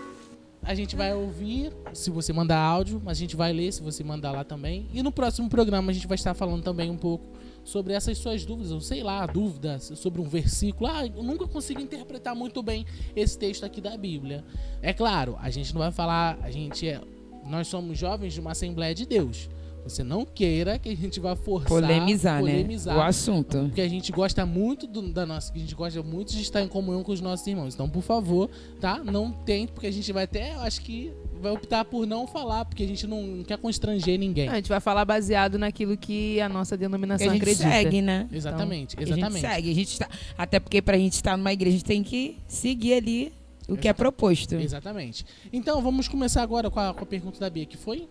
A 0.63 0.75
gente 0.75 0.97
vai 0.97 1.15
ouvir 1.15 1.73
se 1.93 2.11
você 2.11 2.33
mandar 2.33 2.59
áudio, 2.59 3.01
mas 3.05 3.19
a 3.19 3.21
gente 3.21 3.37
vai 3.37 3.53
ler 3.53 3.71
se 3.73 3.83
você 3.83 4.03
mandar 4.03 4.33
lá 4.33 4.43
também. 4.45 4.89
E 4.93 5.01
no 5.03 5.13
próximo 5.13 5.49
programa 5.49 5.91
a 5.91 5.95
gente 5.95 6.07
vai 6.09 6.17
estar 6.17 6.35
falando 6.35 6.63
também 6.63 6.91
um 6.91 6.97
pouco 6.97 7.25
sobre 7.63 7.93
essas 7.93 8.19
suas 8.19 8.45
dúvidas, 8.45 8.73
ou 8.73 8.81
sei 8.81 9.03
lá, 9.03 9.27
dúvidas 9.27 9.93
sobre 9.97 10.21
um 10.21 10.29
versículo. 10.29 10.89
Ah, 10.91 11.07
eu 11.07 11.23
nunca 11.23 11.47
consigo 11.47 11.81
interpretar 11.81 12.35
muito 12.35 12.63
bem 12.63 12.85
esse 13.15 13.39
texto 13.39 13.65
aqui 13.65 13.81
da 13.81 13.97
Bíblia. 13.97 14.45
É 14.83 14.93
claro, 14.93 15.37
a 15.41 15.51
gente 15.51 15.73
não 15.73 15.81
vai 15.81 15.93
falar, 15.93 16.39
a 16.43 16.51
gente 16.51 16.89
é, 16.89 17.01
nós 17.45 17.69
somos 17.69 17.97
jovens 17.99 18.33
de 18.35 18.41
uma 18.41 18.53
Assembleia 18.53 18.95
de 18.95 19.07
Deus. 19.07 19.49
Você 19.89 20.03
não 20.03 20.25
queira 20.25 20.79
que 20.79 20.89
a 20.89 20.97
gente 20.97 21.21
vá 21.21 21.37
forçar, 21.37 21.69
Polemizar, 21.69 22.41
polemizar 22.41 22.95
né? 22.97 23.01
O 23.01 23.05
assunto. 23.05 23.59
porque 23.67 23.81
a 23.81 23.89
gente 23.89 24.11
gosta 24.13 24.45
muito 24.45 24.87
do- 24.87 25.13
da 25.13 25.25
nossa, 25.25 25.53
a 25.55 25.59
gente 25.59 25.75
gosta 25.75 26.03
muito 26.03 26.33
de 26.33 26.43
estar 26.43 26.61
em 26.63 26.69
comunhão 26.69 27.03
com 27.03 27.13
os 27.13 27.21
nossos 27.21 27.47
irmãos. 27.47 27.75
Então, 27.75 27.89
por 27.89 28.03
favor, 28.03 28.51
tá? 28.81 29.03
Não 29.05 29.31
tente, 29.31 29.73
porque 29.73 29.87
a 29.87 29.93
gente 29.93 30.13
vai 30.13 30.25
até, 30.25 30.55
eu 30.55 30.61
acho 30.61 30.81
que 30.81 31.13
vai 31.41 31.53
optar 31.53 31.85
por 31.85 32.07
não 32.07 32.27
falar, 32.27 32.65
porque 32.65 32.83
a 32.83 32.87
gente 32.87 33.07
não 33.07 33.45
quer 33.47 33.59
constranger 33.59 34.19
ninguém. 34.19 34.49
A 34.49 34.57
gente 34.57 34.69
vai 34.69 34.81
falar 34.81 35.05
baseado 35.05 35.59
naquilo 35.59 35.97
que 35.97 36.41
a 36.41 36.49
nossa 36.49 36.77
denominação 36.77 37.29
a 37.29 37.33
gente 37.33 37.43
acredita. 37.43 37.69
segue, 37.71 38.03
né? 38.03 38.27
Exatamente, 38.33 38.97
A 38.99 39.03
exatamente. 39.03 39.41
gente 39.41 39.51
segue. 39.53 39.71
A 39.71 39.75
gente 39.75 39.99
tá, 39.99 40.09
até 40.37 40.59
porque 40.59 40.83
pra 40.83 40.97
gente 40.99 41.13
estar 41.13 41.37
numa 41.37 41.53
igreja, 41.53 41.77
a 41.77 41.79
gente 41.79 41.85
tem 41.87 42.03
que 42.03 42.39
seguir 42.49 42.95
ali 42.95 43.33
o 43.69 43.77
que 43.77 43.89
é 43.89 43.93
proposto. 43.93 44.55
Exatamente. 44.55 45.27
Então, 45.53 45.83
vamos 45.83 46.07
começar 46.09 46.41
agora 46.43 46.71
com 46.71 46.79
a, 46.81 46.95
com 46.95 47.03
a 47.03 47.07
pergunta 47.07 47.39
da 47.41 47.51
Bia, 47.51 47.67
que 47.67 47.77
foi? 47.77 48.09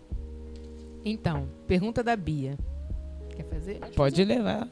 Então, 1.08 1.48
pergunta 1.68 2.02
da 2.02 2.16
Bia. 2.16 2.58
Quer 3.30 3.44
fazer? 3.44 3.78
Pode 3.94 4.24
levar. 4.24 4.68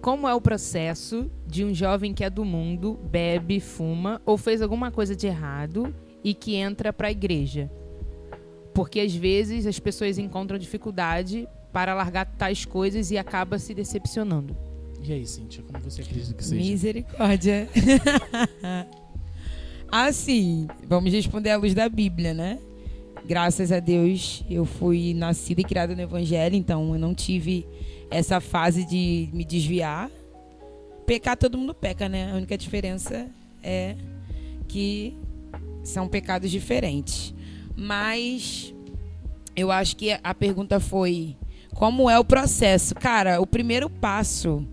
Como 0.00 0.28
é 0.28 0.32
o 0.32 0.40
processo 0.40 1.28
de 1.44 1.64
um 1.64 1.74
jovem 1.74 2.14
que 2.14 2.22
é 2.22 2.30
do 2.30 2.44
mundo, 2.44 2.96
bebe, 3.10 3.58
fuma 3.58 4.22
ou 4.24 4.38
fez 4.38 4.62
alguma 4.62 4.92
coisa 4.92 5.16
de 5.16 5.26
errado 5.26 5.92
e 6.22 6.34
que 6.34 6.54
entra 6.54 6.92
para 6.92 7.08
a 7.08 7.10
igreja? 7.10 7.68
Porque 8.72 9.00
às 9.00 9.12
vezes 9.12 9.66
as 9.66 9.80
pessoas 9.80 10.18
encontram 10.18 10.56
dificuldade 10.56 11.48
para 11.72 11.94
largar 11.94 12.26
tais 12.26 12.64
coisas 12.64 13.10
e 13.10 13.18
acaba 13.18 13.58
se 13.58 13.74
decepcionando. 13.74 14.56
E 15.02 15.12
aí, 15.12 15.26
Cíntia, 15.26 15.64
como 15.64 15.82
você 15.82 16.00
acredita 16.00 16.32
que 16.32 16.44
seja? 16.44 16.62
Misericórdia. 16.62 17.68
assim, 19.90 20.68
vamos 20.86 21.12
responder 21.12 21.50
à 21.50 21.56
luz 21.56 21.74
da 21.74 21.88
Bíblia, 21.88 22.32
né? 22.32 22.60
Graças 23.26 23.72
a 23.72 23.80
Deus, 23.80 24.44
eu 24.48 24.64
fui 24.64 25.12
nascida 25.14 25.60
e 25.60 25.64
criada 25.64 25.94
no 25.94 26.00
Evangelho, 26.00 26.54
então 26.54 26.92
eu 26.94 26.98
não 26.98 27.14
tive 27.14 27.66
essa 28.10 28.40
fase 28.40 28.84
de 28.84 29.28
me 29.32 29.44
desviar. 29.44 30.10
Pecar, 31.04 31.36
todo 31.36 31.58
mundo 31.58 31.74
peca, 31.74 32.08
né? 32.08 32.30
A 32.30 32.36
única 32.36 32.56
diferença 32.56 33.28
é 33.62 33.96
que 34.68 35.16
são 35.82 36.08
pecados 36.08 36.50
diferentes. 36.50 37.34
Mas 37.76 38.72
eu 39.54 39.70
acho 39.70 39.96
que 39.96 40.16
a 40.22 40.34
pergunta 40.34 40.78
foi: 40.78 41.36
como 41.74 42.08
é 42.08 42.18
o 42.18 42.24
processo? 42.24 42.94
Cara, 42.94 43.40
o 43.40 43.46
primeiro 43.46 43.90
passo 43.90 44.66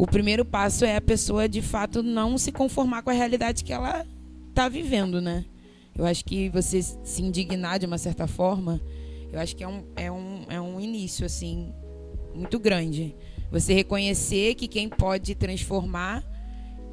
o 0.00 0.06
primeiro 0.06 0.46
passo 0.46 0.82
é 0.82 0.96
a 0.96 1.00
pessoa 1.00 1.46
de 1.46 1.60
fato 1.60 2.02
não 2.02 2.38
se 2.38 2.50
conformar 2.50 3.02
com 3.02 3.10
a 3.10 3.12
realidade 3.12 3.62
que 3.62 3.70
ela 3.70 4.06
está 4.48 4.66
vivendo, 4.66 5.20
né? 5.20 5.44
Eu 5.96 6.06
acho 6.06 6.24
que 6.24 6.48
você 6.48 6.82
se 6.82 7.22
indignar 7.22 7.78
de 7.78 7.86
uma 7.86 7.98
certa 7.98 8.26
forma, 8.26 8.80
eu 9.32 9.38
acho 9.38 9.54
que 9.54 9.62
é 9.62 9.68
um, 9.68 9.84
é 9.96 10.10
um, 10.10 10.44
é 10.48 10.60
um 10.60 10.80
início, 10.80 11.24
assim, 11.24 11.72
muito 12.34 12.58
grande. 12.58 13.14
Você 13.50 13.74
reconhecer 13.74 14.54
que 14.54 14.66
quem 14.66 14.88
pode 14.88 15.34
transformar 15.34 16.24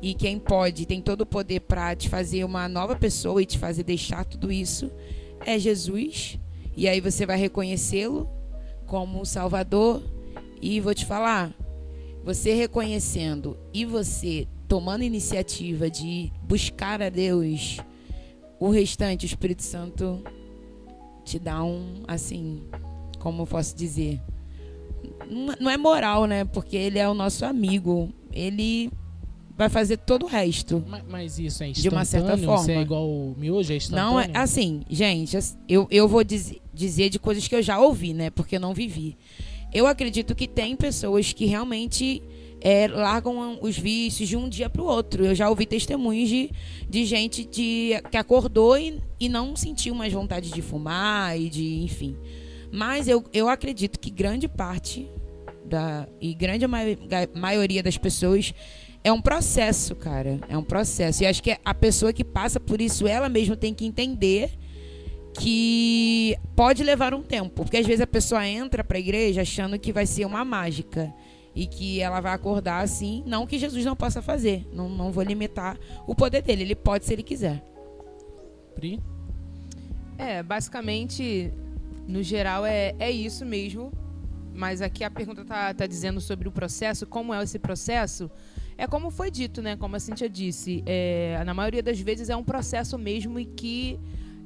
e 0.02 0.14
quem 0.14 0.38
pode, 0.38 0.86
tem 0.86 1.02
todo 1.02 1.22
o 1.22 1.26
poder 1.26 1.62
para 1.62 1.96
te 1.96 2.10
fazer 2.10 2.44
uma 2.44 2.68
nova 2.68 2.96
pessoa 2.96 3.42
e 3.42 3.46
te 3.46 3.58
fazer 3.58 3.84
deixar 3.84 4.26
tudo 4.26 4.52
isso, 4.52 4.92
é 5.46 5.58
Jesus. 5.58 6.38
E 6.76 6.88
aí 6.88 7.02
você 7.02 7.26
vai 7.26 7.38
reconhecê-lo 7.38 8.30
como 8.86 9.26
Salvador. 9.26 10.04
E 10.60 10.80
vou 10.80 10.94
te 10.94 11.06
falar, 11.06 11.54
você 12.24 12.54
reconhecendo 12.54 13.56
e 13.72 13.86
você 13.86 14.48
tomando 14.68 15.04
iniciativa 15.04 15.90
de 15.90 16.32
buscar 16.44 17.02
a 17.02 17.10
Deus, 17.10 17.78
o 18.60 18.70
restante, 18.70 19.26
o 19.26 19.28
Espírito 19.28 19.64
Santo 19.64 20.22
te 21.24 21.38
dá 21.40 21.64
um, 21.64 22.04
assim, 22.08 22.62
como 23.20 23.44
eu 23.44 23.48
posso 23.48 23.76
dizer, 23.76 24.20
não- 25.60 25.70
é 25.70 25.78
moral, 25.78 26.26
né? 26.26 26.46
Porque 26.46 26.76
ele 26.76 27.00
é 27.00 27.08
o 27.08 27.14
nosso 27.14 27.46
amigo. 27.46 28.10
Ele 28.32 28.90
vai 29.58 29.68
fazer 29.70 29.98
todo 29.98 30.24
o 30.24 30.28
resto. 30.28 30.84
Ma- 30.88 31.02
Mas 31.10 31.38
isso 31.40 31.64
é 31.64 31.72
De 31.72 31.90
uma 31.90 32.06
certa 32.06 32.36
Isso 32.36 32.46
forma. 32.46 32.72
é 32.72 32.82
igual 32.82 33.08
o 33.08 33.36
miojo, 33.38 33.74
é 33.74 33.76
instantâneo? 33.78 34.12
Não 34.12 34.20
é 34.20 34.30
assim, 34.34 34.82
gente. 34.90 35.38
Eu, 35.68 35.88
eu 35.90 36.08
vou 36.08 36.24
diz- 36.24 36.54
dizer 36.74 37.10
de 37.10 37.20
coisas 37.20 37.48
que 37.48 37.56
eu 37.56 37.62
já 37.62 37.80
ouvi, 37.80 38.14
né? 38.14 38.30
Porque 38.30 38.56
eu 38.56 38.60
não 38.60 38.74
vivi. 38.74 39.18
Eu 39.74 39.86
acredito 39.88 40.34
que 40.36 40.48
tem 40.48 40.76
pessoas 40.76 41.34
que 41.34 41.46
realmente 41.46 42.22
é, 42.62 42.88
largam 42.88 43.60
os 43.62 43.78
vícios 43.78 44.28
de 44.28 44.36
um 44.36 44.50
dia 44.50 44.70
para 44.70 44.82
o 44.82 44.86
outro. 44.86 45.26
Eu 45.26 45.36
já 45.36 45.50
ouvi 45.50 45.66
testemunhos 45.66 46.30
de, 46.30 46.52
de 46.90 47.06
gente 47.06 47.46
de, 47.46 48.02
que 48.10 48.18
acordou 48.18 48.78
e, 48.78 49.00
e 49.20 49.30
não 49.30 49.56
sentiu 49.56 49.94
mais 49.94 50.12
vontade 50.12 50.52
de 50.52 50.62
fumar 50.62 51.40
e 51.40 51.50
de, 51.50 51.84
enfim. 51.84 52.16
Mas 52.72 53.08
eu, 53.08 53.24
eu 53.34 53.48
acredito 53.48 54.00
que 54.00 54.10
grande 54.10 54.48
parte 54.48 55.10
da 55.66 56.08
e 56.22 56.34
grande 56.34 56.66
maioria 57.34 57.84
das 57.84 57.98
pessoas 57.98 58.54
é 59.04 59.12
um 59.12 59.22
processo, 59.22 59.96
cara. 59.96 60.40
É 60.50 60.58
um 60.58 60.64
processo. 60.64 61.24
E 61.24 61.26
acho 61.26 61.42
que 61.42 61.58
a 61.64 61.74
pessoa 61.74 62.12
que 62.12 62.24
passa 62.24 62.60
por 62.60 62.82
isso, 62.82 63.08
ela 63.08 63.30
mesma 63.30 63.56
tem 63.56 63.74
que 63.74 63.86
entender 63.86 64.52
que 65.40 66.36
pode 66.56 66.84
levar 66.84 67.14
um 67.14 67.22
tempo. 67.22 67.64
Porque 67.64 67.78
às 67.78 67.86
vezes 67.86 68.02
a 68.02 68.08
pessoa 68.08 68.46
entra 68.46 68.84
pra 68.84 69.00
igreja 69.00 69.44
achando 69.44 69.80
que 69.80 69.94
vai 69.94 70.06
ser 70.06 70.26
uma 70.26 70.44
mágica. 70.44 71.14
E 71.58 71.66
que 71.66 72.00
ela 72.00 72.22
vai 72.22 72.34
acordar 72.34 72.84
assim. 72.84 73.24
Não 73.26 73.48
que 73.48 73.58
Jesus 73.58 73.84
não 73.84 73.96
possa 73.96 74.22
fazer. 74.22 74.68
Não, 74.72 74.88
não 74.88 75.12
vou 75.12 75.24
limitar 75.24 75.76
o 76.06 76.14
poder 76.14 76.44
dele. 76.44 76.62
Ele 76.62 76.76
pode 76.76 77.04
se 77.04 77.14
ele 77.14 77.24
quiser. 77.24 77.64
Pri? 78.76 79.02
É, 80.20 80.44
basicamente, 80.44 81.52
no 82.08 82.22
geral, 82.22 82.64
é, 82.64 82.94
é 83.00 83.10
isso 83.10 83.44
mesmo. 83.44 83.92
Mas 84.54 84.84
aqui 84.84 85.04
a 85.04 85.10
pergunta 85.10 85.44
tá, 85.44 85.74
tá 85.74 85.88
dizendo 85.88 86.22
sobre 86.22 86.48
o 86.48 86.52
processo, 86.52 87.08
como 87.08 87.34
é 87.34 87.42
esse 87.42 87.58
processo. 87.58 88.30
É 88.78 88.86
como 88.86 89.10
foi 89.10 89.32
dito, 89.32 89.60
né? 89.60 89.76
Como 89.76 89.96
a 89.96 90.00
Cintia 90.00 90.30
disse. 90.30 90.84
É, 90.86 91.42
na 91.44 91.56
maioria 91.56 91.82
das 91.82 92.00
vezes 92.00 92.30
é 92.30 92.36
um 92.36 92.44
processo 92.44 93.00
mesmo 93.00 93.40
e 93.40 93.46
que 93.46 94.00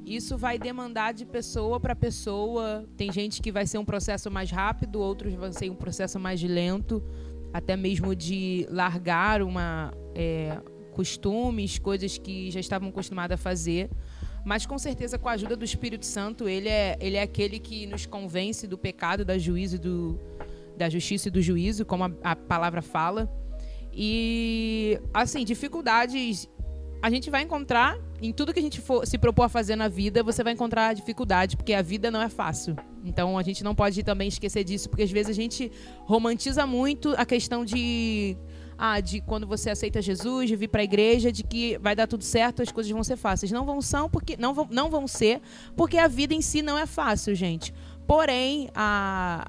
isso 0.04 0.36
vai 0.36 0.58
demandar 0.58 1.12
de 1.12 1.24
pessoa 1.24 1.78
para 1.78 1.94
pessoa. 1.94 2.84
Tem 2.96 3.12
gente 3.12 3.40
que 3.40 3.52
vai 3.52 3.66
ser 3.66 3.78
um 3.78 3.84
processo 3.84 4.30
mais 4.30 4.50
rápido, 4.50 5.00
outros 5.00 5.32
vão 5.34 5.52
ser 5.52 5.70
um 5.70 5.74
processo 5.74 6.18
mais 6.18 6.42
lento, 6.42 7.02
até 7.52 7.76
mesmo 7.76 8.14
de 8.14 8.66
largar 8.70 9.42
uma 9.42 9.92
é, 10.14 10.58
costumes, 10.92 11.78
coisas 11.78 12.18
que 12.18 12.50
já 12.50 12.60
estavam 12.60 12.88
acostumados 12.88 13.34
a 13.34 13.38
fazer. 13.38 13.90
Mas 14.44 14.66
com 14.66 14.76
certeza, 14.76 15.18
com 15.18 15.28
a 15.28 15.32
ajuda 15.32 15.56
do 15.56 15.64
Espírito 15.64 16.04
Santo, 16.04 16.48
ele 16.48 16.68
é, 16.68 16.96
ele 17.00 17.16
é 17.16 17.22
aquele 17.22 17.58
que 17.58 17.86
nos 17.86 18.06
convence 18.06 18.66
do 18.66 18.76
pecado, 18.76 19.24
da 19.24 19.38
juízo, 19.38 19.78
do, 19.78 20.18
da 20.76 20.88
justiça 20.88 21.28
e 21.28 21.30
do 21.30 21.40
juízo, 21.40 21.86
como 21.86 22.04
a, 22.04 22.10
a 22.24 22.36
palavra 22.36 22.82
fala. 22.82 23.32
E, 23.94 24.98
assim, 25.12 25.44
dificuldades 25.44 26.48
a 27.02 27.10
gente 27.10 27.28
vai 27.28 27.42
encontrar 27.42 27.98
em 28.20 28.32
tudo 28.32 28.54
que 28.54 28.60
a 28.60 28.62
gente 28.62 28.80
for 28.80 29.04
se 29.04 29.18
propor 29.18 29.42
a 29.42 29.48
fazer 29.48 29.74
na 29.74 29.88
vida, 29.88 30.22
você 30.22 30.44
vai 30.44 30.52
encontrar 30.52 30.94
dificuldade, 30.94 31.56
porque 31.56 31.74
a 31.74 31.82
vida 31.82 32.12
não 32.12 32.22
é 32.22 32.28
fácil. 32.28 32.76
Então 33.04 33.36
a 33.36 33.42
gente 33.42 33.64
não 33.64 33.74
pode 33.74 34.04
também 34.04 34.28
esquecer 34.28 34.62
disso, 34.62 34.88
porque 34.88 35.02
às 35.02 35.10
vezes 35.10 35.30
a 35.30 35.34
gente 35.34 35.70
romantiza 36.04 36.64
muito 36.64 37.12
a 37.18 37.26
questão 37.26 37.64
de 37.64 38.36
ah, 38.78 39.00
de 39.00 39.20
quando 39.20 39.46
você 39.46 39.70
aceita 39.70 40.00
Jesus, 40.00 40.48
de 40.48 40.56
vir 40.56 40.68
para 40.68 40.80
a 40.80 40.84
igreja, 40.84 41.32
de 41.32 41.42
que 41.42 41.76
vai 41.78 41.96
dar 41.96 42.06
tudo 42.06 42.22
certo, 42.22 42.62
as 42.62 42.70
coisas 42.70 42.90
vão 42.92 43.02
ser 43.02 43.16
fáceis. 43.16 43.50
Não 43.50 43.66
vão 43.66 43.82
são 43.82 44.08
porque 44.08 44.36
não 44.36 44.54
vão, 44.54 44.68
não 44.70 44.88
vão 44.88 45.08
ser, 45.08 45.40
porque 45.76 45.98
a 45.98 46.06
vida 46.06 46.34
em 46.34 46.40
si 46.40 46.62
não 46.62 46.78
é 46.78 46.86
fácil, 46.86 47.34
gente. 47.34 47.74
Porém, 48.06 48.68
a, 48.74 49.48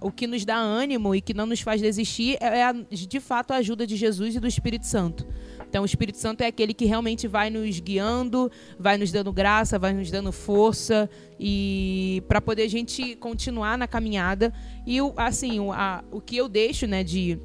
o 0.00 0.10
que 0.10 0.26
nos 0.26 0.44
dá 0.44 0.56
ânimo 0.56 1.14
e 1.14 1.20
que 1.20 1.32
não 1.32 1.46
nos 1.46 1.60
faz 1.60 1.80
desistir 1.80 2.36
é, 2.40 2.64
a, 2.64 2.72
de 2.72 3.20
fato 3.20 3.52
a 3.52 3.56
ajuda 3.56 3.86
de 3.86 3.96
Jesus 3.96 4.34
e 4.34 4.40
do 4.40 4.46
Espírito 4.46 4.86
Santo. 4.86 5.26
Então, 5.70 5.84
o 5.84 5.86
Espírito 5.86 6.18
Santo 6.18 6.40
é 6.40 6.48
aquele 6.48 6.74
que 6.74 6.84
realmente 6.84 7.28
vai 7.28 7.48
nos 7.48 7.78
guiando, 7.78 8.50
vai 8.76 8.98
nos 8.98 9.12
dando 9.12 9.32
graça, 9.32 9.78
vai 9.78 9.92
nos 9.92 10.10
dando 10.10 10.32
força 10.32 11.08
e 11.38 12.24
para 12.26 12.40
poder 12.40 12.64
a 12.64 12.68
gente 12.68 13.14
continuar 13.14 13.78
na 13.78 13.86
caminhada. 13.86 14.52
E 14.84 14.98
assim, 15.16 15.60
o, 15.60 15.72
a, 15.72 16.02
o 16.10 16.20
que 16.20 16.36
eu 16.36 16.48
deixo, 16.48 16.88
né, 16.88 17.04
de, 17.04 17.38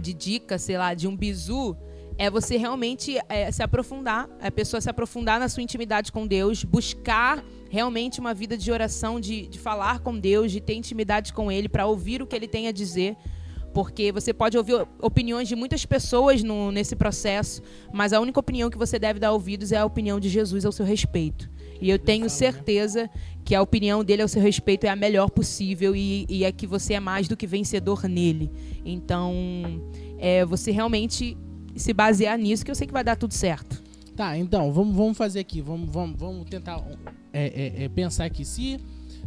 de 0.00 0.14
dica, 0.14 0.56
sei 0.56 0.78
lá, 0.78 0.94
de 0.94 1.06
um 1.06 1.14
bizu, 1.14 1.76
é 2.16 2.30
você 2.30 2.56
realmente 2.56 3.18
é, 3.28 3.52
se 3.52 3.62
aprofundar, 3.62 4.30
a 4.40 4.50
pessoa 4.50 4.80
se 4.80 4.88
aprofundar 4.88 5.38
na 5.38 5.46
sua 5.46 5.62
intimidade 5.62 6.10
com 6.10 6.26
Deus, 6.26 6.64
buscar 6.64 7.44
realmente 7.68 8.18
uma 8.18 8.32
vida 8.32 8.56
de 8.56 8.72
oração, 8.72 9.20
de, 9.20 9.46
de 9.46 9.58
falar 9.58 10.00
com 10.00 10.18
Deus, 10.18 10.50
de 10.50 10.58
ter 10.58 10.72
intimidade 10.72 11.34
com 11.34 11.52
Ele, 11.52 11.68
para 11.68 11.84
ouvir 11.84 12.22
o 12.22 12.26
que 12.26 12.34
Ele 12.34 12.48
tem 12.48 12.66
a 12.66 12.72
dizer. 12.72 13.14
Porque 13.72 14.10
você 14.10 14.32
pode 14.32 14.56
ouvir 14.56 14.86
opiniões 15.00 15.48
de 15.48 15.54
muitas 15.54 15.84
pessoas 15.84 16.42
no, 16.42 16.72
nesse 16.72 16.96
processo, 16.96 17.62
mas 17.92 18.12
a 18.12 18.20
única 18.20 18.40
opinião 18.40 18.70
que 18.70 18.78
você 18.78 18.98
deve 18.98 19.20
dar 19.20 19.32
ouvidos 19.32 19.72
é 19.72 19.76
a 19.76 19.84
opinião 19.84 20.18
de 20.18 20.28
Jesus 20.28 20.64
ao 20.64 20.72
seu 20.72 20.84
respeito. 20.84 21.50
E 21.80 21.90
eu 21.90 21.98
tenho 21.98 22.24
né? 22.24 22.28
certeza 22.28 23.08
que 23.44 23.54
a 23.54 23.62
opinião 23.62 24.02
dele 24.02 24.22
ao 24.22 24.28
seu 24.28 24.42
respeito 24.42 24.84
é 24.84 24.88
a 24.88 24.96
melhor 24.96 25.30
possível 25.30 25.94
e, 25.94 26.26
e 26.28 26.44
é 26.44 26.50
que 26.50 26.66
você 26.66 26.94
é 26.94 27.00
mais 27.00 27.28
do 27.28 27.36
que 27.36 27.46
vencedor 27.46 28.08
nele. 28.08 28.50
Então, 28.84 29.32
é 30.18 30.44
você 30.44 30.70
realmente 30.70 31.36
se 31.76 31.92
basear 31.92 32.36
nisso, 32.36 32.64
que 32.64 32.70
eu 32.70 32.74
sei 32.74 32.86
que 32.86 32.92
vai 32.92 33.04
dar 33.04 33.16
tudo 33.16 33.32
certo. 33.32 33.82
Tá, 34.16 34.36
então, 34.36 34.72
vamos, 34.72 34.96
vamos 34.96 35.16
fazer 35.16 35.38
aqui. 35.38 35.60
Vamos, 35.60 35.88
vamos, 35.90 36.18
vamos 36.18 36.44
tentar 36.50 36.84
é, 37.32 37.46
é, 37.46 37.84
é, 37.84 37.88
pensar 37.88 38.24
aqui. 38.24 38.44
Se, 38.44 38.80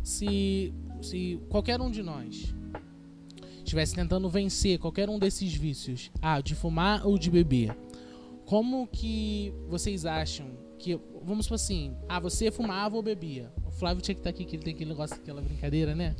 se, 0.03 0.73
se 1.01 1.39
qualquer 1.47 1.79
um 1.79 1.89
de 1.89 2.03
nós 2.03 2.53
estivesse 3.71 3.95
tentando 3.95 4.29
vencer 4.29 4.77
qualquer 4.77 5.09
um 5.09 5.17
desses 5.17 5.53
vícios, 5.53 6.11
ah, 6.21 6.41
de 6.41 6.55
fumar 6.55 7.05
ou 7.07 7.17
de 7.17 7.29
beber, 7.29 7.75
como 8.45 8.85
que 8.87 9.53
vocês 9.69 10.05
acham 10.05 10.47
que. 10.77 10.99
Vamos 11.23 11.45
supor 11.45 11.55
assim, 11.55 11.95
ah, 12.09 12.19
você 12.19 12.51
fumava 12.51 12.95
ou 12.95 13.03
bebia? 13.03 13.51
O 13.65 13.71
Flávio 13.71 14.01
tinha 14.01 14.15
que 14.15 14.19
estar 14.19 14.31
aqui, 14.31 14.43
que 14.43 14.55
ele 14.55 14.63
tem 14.63 14.73
aquele 14.73 14.89
negócio, 14.89 15.15
aquela 15.15 15.41
brincadeira, 15.41 15.95
né? 15.95 16.15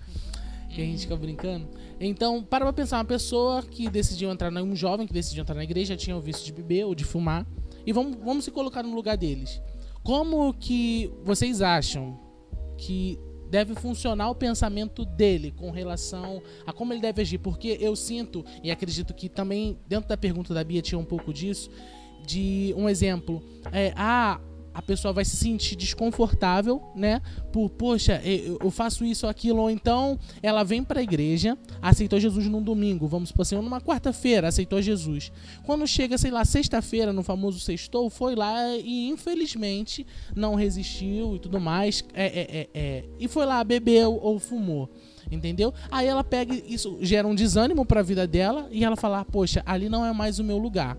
Que 0.70 0.81
a 0.81 0.86
gente 0.86 1.01
fica 1.01 1.15
brincando. 1.17 1.67
Então, 2.00 2.41
para 2.41 2.63
pra 2.63 2.72
pensar, 2.72 2.98
uma 2.98 3.05
pessoa 3.05 3.62
que 3.63 3.89
decidiu 3.89 4.31
entrar, 4.31 4.53
um 4.53 4.75
jovem 4.75 5.05
que 5.05 5.12
decidiu 5.12 5.41
entrar 5.41 5.55
na 5.55 5.63
igreja, 5.63 5.98
tinha 5.98 6.15
o 6.15 6.22
vício 6.22 6.46
de 6.46 6.53
beber 6.53 6.86
ou 6.86 6.96
de 6.96 7.03
fumar. 7.03 7.46
E 7.86 7.91
vamos, 7.91 8.17
vamos 8.24 8.46
se 8.46 8.51
colocar 8.51 8.81
no 8.84 8.96
lugar 8.96 9.17
deles. 9.17 9.62
Como 10.03 10.53
que 10.53 11.12
vocês 11.25 11.62
acham 11.62 12.17
que 12.77 13.20
deve 13.51 13.75
funcionar 13.75 14.29
o 14.29 14.36
pensamento 14.36 15.03
dele 15.03 15.51
com 15.51 15.70
relação 15.70 16.41
a 16.65 16.72
como 16.72 16.93
ele 16.93 17.01
deve 17.01 17.22
agir? 17.22 17.38
Porque 17.38 17.77
eu 17.81 17.96
sinto, 17.98 18.46
e 18.63 18.72
acredito 18.72 19.13
que 19.13 19.27
também 19.27 19.77
dentro 19.86 20.08
da 20.08 20.15
pergunta 20.15 20.53
da 20.53 20.63
Bia 20.63 20.81
tinha 20.81 20.98
um 20.98 21.03
pouco 21.03 21.34
disso, 21.34 21.70
de 22.25 22.74
um 22.77 22.88
exemplo. 22.88 23.43
É, 23.74 23.93
ah, 23.96 24.39
a 24.74 24.82
pessoa 24.82 25.13
vai 25.13 25.25
se 25.25 25.36
sentir 25.36 25.75
desconfortável, 25.75 26.82
né? 26.96 27.22
Por, 27.51 27.70
poxa, 27.70 28.22
eu 28.24 28.72
faço 28.72 29.04
isso 29.04 29.28
aquilo, 29.28 29.62
ou 29.62 29.70
então 29.70 30.18
ela 30.42 30.63
vem 30.63 30.84
para 30.84 31.00
a 31.00 31.04
igreja, 31.04 31.58
aceitou 31.82 32.20
Jesus 32.20 32.48
num 32.48 32.62
domingo, 32.62 33.08
vamos 33.08 33.30
supor 33.30 33.42
assim, 33.44 33.56
ou 33.56 33.62
numa 33.62 33.82
quarta-feira, 33.82 34.48
aceitou 34.48 34.82
Jesus. 34.82 35.32
Quando 35.63 35.86
chega, 35.86 36.18
sei 36.18 36.32
lá, 36.32 36.46
sexta-feira, 36.46 37.12
no 37.12 37.24
famoso 37.24 37.60
sextou, 37.60 38.10
foi 38.10 38.36
lá 38.36 38.75
e 38.78 39.10
infelizmente 39.10 40.06
não 40.36 40.56
resistiu 40.56 41.36
e 41.36 41.40
tudo 41.40 41.60
mais, 41.60 42.04
é, 42.13 42.25
é, 42.25 42.42
é, 42.42 42.70
é, 42.74 43.06
e 43.20 43.28
foi 43.28 43.46
lá, 43.46 43.63
bebeu 43.63 44.20
ou 44.22 44.40
fumou. 44.40 44.90
Entendeu? 45.30 45.74
Aí 45.90 46.08
ela 46.08 46.24
pega 46.24 46.54
isso 46.54 46.98
gera 47.01 47.25
um 47.28 47.36
desânimo 47.36 47.86
para 47.86 48.01
a 48.01 48.04
vida 48.04 48.28
dela 48.28 48.68
e 48.70 48.84
ela 48.84 48.98
fala: 48.98 49.24
"Poxa, 49.24 49.63
ali 49.66 49.88
não 49.88 50.06
é 50.06 50.12
mais 50.12 50.40
o 50.40 50.44
meu 50.44 50.58
lugar". 50.58 50.98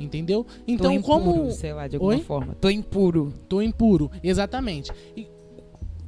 Entendeu? 0.00 0.46
Então, 0.66 0.92
impuro, 0.92 1.22
como 1.24 1.50
sei 1.52 1.74
lá, 1.74 1.86
de 1.86 1.96
alguma 1.96 2.14
Oi? 2.14 2.20
forma. 2.22 2.54
Tô 2.54 2.70
impuro. 2.70 3.34
Tô 3.48 3.60
impuro, 3.60 4.10
exatamente. 4.22 4.90
E 5.14 5.28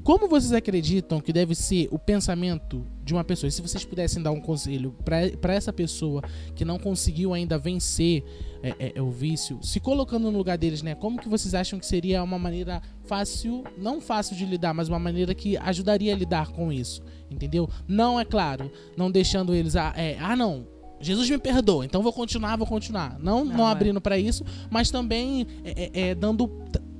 como 0.02 0.26
vocês 0.26 0.52
acreditam 0.52 1.20
que 1.20 1.32
deve 1.32 1.54
ser 1.54 1.88
o 1.92 1.98
pensamento 1.98 2.84
de 3.04 3.12
uma 3.12 3.22
pessoa? 3.22 3.48
E 3.48 3.52
se 3.52 3.62
vocês 3.62 3.84
pudessem 3.84 4.20
dar 4.20 4.32
um 4.32 4.40
conselho 4.40 4.96
para 5.04 5.54
essa 5.54 5.72
pessoa 5.72 6.22
que 6.56 6.64
não 6.64 6.76
conseguiu 6.76 7.32
ainda 7.32 7.56
vencer 7.56 8.24
é, 8.64 8.70
é, 8.78 8.92
é, 8.96 9.02
o 9.02 9.10
vício, 9.10 9.60
se 9.62 9.78
colocando 9.78 10.28
no 10.28 10.36
lugar 10.36 10.58
deles, 10.58 10.82
né? 10.82 10.96
Como 10.96 11.20
que 11.20 11.28
vocês 11.28 11.54
acham 11.54 11.78
que 11.78 11.86
seria 11.86 12.20
uma 12.22 12.38
maneira 12.38 12.82
fácil, 13.04 13.62
não 13.78 14.00
fácil 14.00 14.34
de 14.36 14.44
lidar, 14.44 14.74
mas 14.74 14.88
uma 14.88 14.98
maneira 14.98 15.36
que 15.36 15.56
ajudaria 15.56 16.12
a 16.12 16.16
lidar 16.16 16.50
com 16.50 16.72
isso? 16.72 17.00
Entendeu? 17.30 17.68
Não 17.86 18.18
é 18.18 18.24
claro, 18.24 18.72
não 18.96 19.08
deixando 19.08 19.54
eles 19.54 19.76
ah, 19.76 19.92
é, 19.96 20.16
ah 20.18 20.34
não, 20.34 20.66
Jesus 21.02 21.28
me 21.28 21.36
perdoa, 21.36 21.84
então 21.84 22.02
vou 22.02 22.12
continuar, 22.12 22.56
vou 22.56 22.66
continuar. 22.66 23.18
Não, 23.20 23.44
não, 23.44 23.56
Não, 23.58 23.68
é. 23.68 23.72
abrindo 23.72 24.00
para 24.00 24.18
isso, 24.18 24.44
mas 24.70 24.90
também 24.90 25.46
é, 25.64 25.90
é, 25.92 26.00
é, 26.10 26.14
dando 26.14 26.48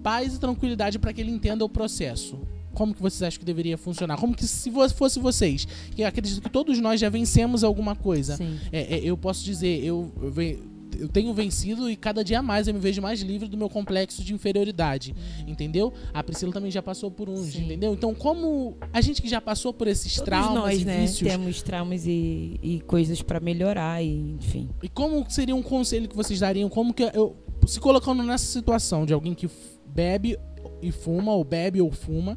paz 0.03 0.35
e 0.35 0.41
tranquilidade 0.41 0.99
para 0.99 1.13
que 1.13 1.21
ele 1.21 1.31
entenda 1.31 1.65
o 1.65 1.69
processo. 1.69 2.39
Como 2.75 2.95
que 2.95 3.03
vocês 3.03 3.23
acham 3.23 3.39
que 3.39 3.45
deveria 3.45 3.77
funcionar? 3.77 4.17
Como 4.17 4.35
que 4.35 4.47
se 4.47 4.71
fosse 4.95 5.21
vocês, 5.21 5.67
que 5.95 6.03
eu 6.03 6.07
acredito 6.09 6.41
que 6.41 6.49
todos 6.51 6.79
nós 6.81 6.99
já 6.99 7.09
vencemos 7.09 7.63
alguma 7.63 7.95
coisa. 7.95 8.39
É, 8.73 8.97
é, 8.97 9.01
eu 9.05 9.17
posso 9.17 9.45
dizer, 9.45 9.85
eu, 9.85 10.11
eu, 10.21 10.59
eu 10.99 11.09
tenho 11.09 11.33
vencido 11.33 11.91
e 11.91 11.97
cada 11.97 12.25
dia 12.25 12.43
mais 12.43 12.69
eu 12.69 12.75
me 12.75 12.81
vejo 12.81 13.01
mais 13.01 13.21
livre 13.21 13.49
do 13.49 13.57
meu 13.57 13.69
complexo 13.69 14.23
de 14.23 14.33
inferioridade, 14.35 15.15
entendeu? 15.47 15.93
A 16.13 16.23
Priscila 16.23 16.53
também 16.53 16.71
já 16.71 16.83
passou 16.83 17.11
por 17.11 17.29
uns, 17.29 17.53
Sim. 17.53 17.65
entendeu? 17.65 17.93
Então, 17.95 18.15
como 18.15 18.77
a 18.93 19.01
gente 19.01 19.21
que 19.21 19.29
já 19.29 19.41
passou 19.41 19.73
por 19.73 19.89
esses 19.89 20.15
Todos 20.15 20.25
traumas 20.25 20.55
nós, 20.55 20.83
e 20.83 20.85
né? 20.85 21.01
vícios, 21.01 21.31
Temos 21.31 21.63
traumas 21.63 22.07
e, 22.07 22.59
e 22.63 22.81
coisas 22.87 23.23
pra 23.23 23.41
melhorar, 23.41 24.03
e, 24.03 24.37
enfim. 24.41 24.69
E 24.83 24.89
como 24.89 25.25
seria 25.29 25.55
um 25.55 25.63
conselho 25.63 26.09
que 26.09 26.17
vocês 26.17 26.41
dariam? 26.41 26.69
Como 26.69 26.93
que 26.93 27.03
eu 27.03 27.37
se 27.67 27.79
colocando 27.79 28.23
nessa 28.23 28.47
situação 28.47 29.07
de 29.07 29.13
alguém 29.13 29.35
que 29.35 29.49
bebe 29.87 30.39
e 30.81 30.91
fuma, 30.91 31.33
ou 31.33 31.45
bebe 31.45 31.81
ou 31.81 31.91
fuma, 31.91 32.37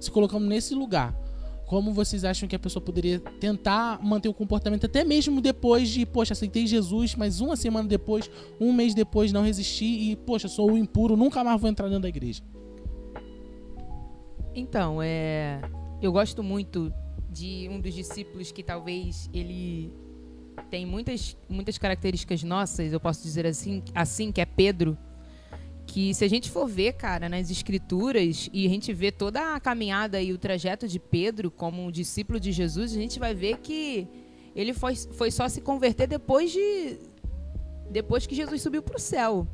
se 0.00 0.10
colocando 0.10 0.46
nesse 0.46 0.74
lugar? 0.74 1.23
Como 1.66 1.92
vocês 1.92 2.24
acham 2.24 2.48
que 2.48 2.54
a 2.54 2.58
pessoa 2.58 2.82
poderia 2.82 3.18
tentar 3.40 3.98
manter 4.02 4.28
o 4.28 4.34
comportamento 4.34 4.86
até 4.86 5.02
mesmo 5.02 5.40
depois 5.40 5.88
de, 5.88 6.04
poxa, 6.04 6.32
aceitei 6.32 6.66
Jesus, 6.66 7.14
mas 7.14 7.40
uma 7.40 7.56
semana 7.56 7.88
depois, 7.88 8.30
um 8.60 8.72
mês 8.72 8.94
depois 8.94 9.32
não 9.32 9.42
resisti 9.42 10.10
e, 10.10 10.16
poxa, 10.16 10.46
sou 10.48 10.72
o 10.72 10.78
impuro, 10.78 11.16
nunca 11.16 11.42
mais 11.42 11.60
vou 11.60 11.70
entrar 11.70 11.88
dentro 11.88 12.02
da 12.02 12.08
igreja. 12.08 12.42
Então, 14.54 15.02
é, 15.02 15.60
eu 16.00 16.12
gosto 16.12 16.42
muito 16.42 16.92
de 17.30 17.68
um 17.70 17.80
dos 17.80 17.92
discípulos 17.92 18.52
que 18.52 18.62
talvez 18.62 19.28
ele 19.32 19.92
tem 20.70 20.86
muitas, 20.86 21.36
muitas 21.48 21.78
características 21.78 22.42
nossas, 22.42 22.92
eu 22.92 23.00
posso 23.00 23.22
dizer 23.22 23.46
assim, 23.46 23.82
assim, 23.94 24.30
que 24.30 24.40
é 24.40 24.44
Pedro. 24.44 24.96
Que 25.94 26.12
se 26.12 26.24
a 26.24 26.28
gente 26.28 26.50
for 26.50 26.66
ver, 26.66 26.94
cara, 26.94 27.28
nas 27.28 27.52
escrituras 27.52 28.50
e 28.52 28.66
a 28.66 28.68
gente 28.68 28.92
vê 28.92 29.12
toda 29.12 29.54
a 29.54 29.60
caminhada 29.60 30.20
e 30.20 30.32
o 30.32 30.36
trajeto 30.36 30.88
de 30.88 30.98
Pedro 30.98 31.52
como 31.52 31.84
um 31.84 31.88
discípulo 31.88 32.40
de 32.40 32.50
Jesus, 32.50 32.90
a 32.90 32.98
gente 32.98 33.20
vai 33.20 33.32
ver 33.32 33.58
que 33.58 34.08
ele 34.56 34.74
foi, 34.74 34.96
foi 34.96 35.30
só 35.30 35.48
se 35.48 35.60
converter 35.60 36.08
depois 36.08 36.50
de 36.50 36.98
depois 37.88 38.26
que 38.26 38.34
Jesus 38.34 38.60
subiu 38.60 38.82
para 38.82 38.96
o 38.96 38.98
céu. 38.98 39.46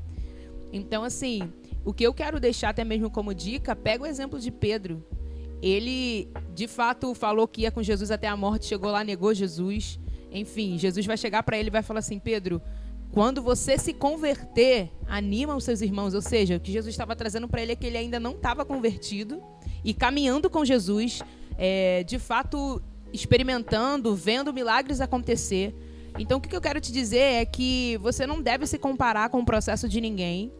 Então, 0.72 1.04
assim, 1.04 1.42
o 1.84 1.92
que 1.92 2.04
eu 2.04 2.14
quero 2.14 2.40
deixar 2.40 2.70
até 2.70 2.84
mesmo 2.84 3.10
como 3.10 3.34
dica, 3.34 3.76
pega 3.76 4.04
o 4.04 4.06
exemplo 4.06 4.40
de 4.40 4.50
Pedro. 4.50 5.04
Ele, 5.60 6.26
de 6.54 6.66
fato, 6.66 7.14
falou 7.14 7.46
que 7.46 7.60
ia 7.60 7.70
com 7.70 7.82
Jesus 7.82 8.10
até 8.10 8.28
a 8.28 8.34
morte, 8.34 8.64
chegou 8.64 8.90
lá, 8.90 9.04
negou 9.04 9.34
Jesus. 9.34 10.00
Enfim, 10.32 10.78
Jesus 10.78 11.04
vai 11.04 11.18
chegar 11.18 11.42
para 11.42 11.58
ele 11.58 11.68
e 11.68 11.70
vai 11.70 11.82
falar 11.82 11.98
assim: 11.98 12.18
Pedro, 12.18 12.62
quando 13.12 13.42
você 13.42 13.76
se 13.76 13.92
converter, 13.92 14.90
anima 15.08 15.56
os 15.56 15.64
seus 15.64 15.80
irmãos. 15.80 16.14
Ou 16.14 16.22
seja, 16.22 16.56
o 16.56 16.60
que 16.60 16.70
Jesus 16.70 16.94
estava 16.94 17.16
trazendo 17.16 17.48
para 17.48 17.62
ele 17.62 17.72
é 17.72 17.76
que 17.76 17.86
ele 17.86 17.96
ainda 17.96 18.20
não 18.20 18.32
estava 18.32 18.64
convertido 18.64 19.42
e 19.84 19.92
caminhando 19.92 20.48
com 20.48 20.64
Jesus, 20.64 21.20
é, 21.58 22.04
de 22.04 22.18
fato, 22.18 22.80
experimentando, 23.12 24.14
vendo 24.14 24.52
milagres 24.52 25.00
acontecer. 25.00 25.74
Então, 26.18 26.38
o 26.38 26.40
que 26.40 26.54
eu 26.54 26.60
quero 26.60 26.80
te 26.80 26.92
dizer 26.92 27.18
é 27.18 27.44
que 27.44 27.98
você 27.98 28.26
não 28.26 28.40
deve 28.40 28.66
se 28.66 28.78
comparar 28.78 29.28
com 29.28 29.40
o 29.40 29.44
processo 29.44 29.88
de 29.88 30.00
ninguém. 30.00 30.52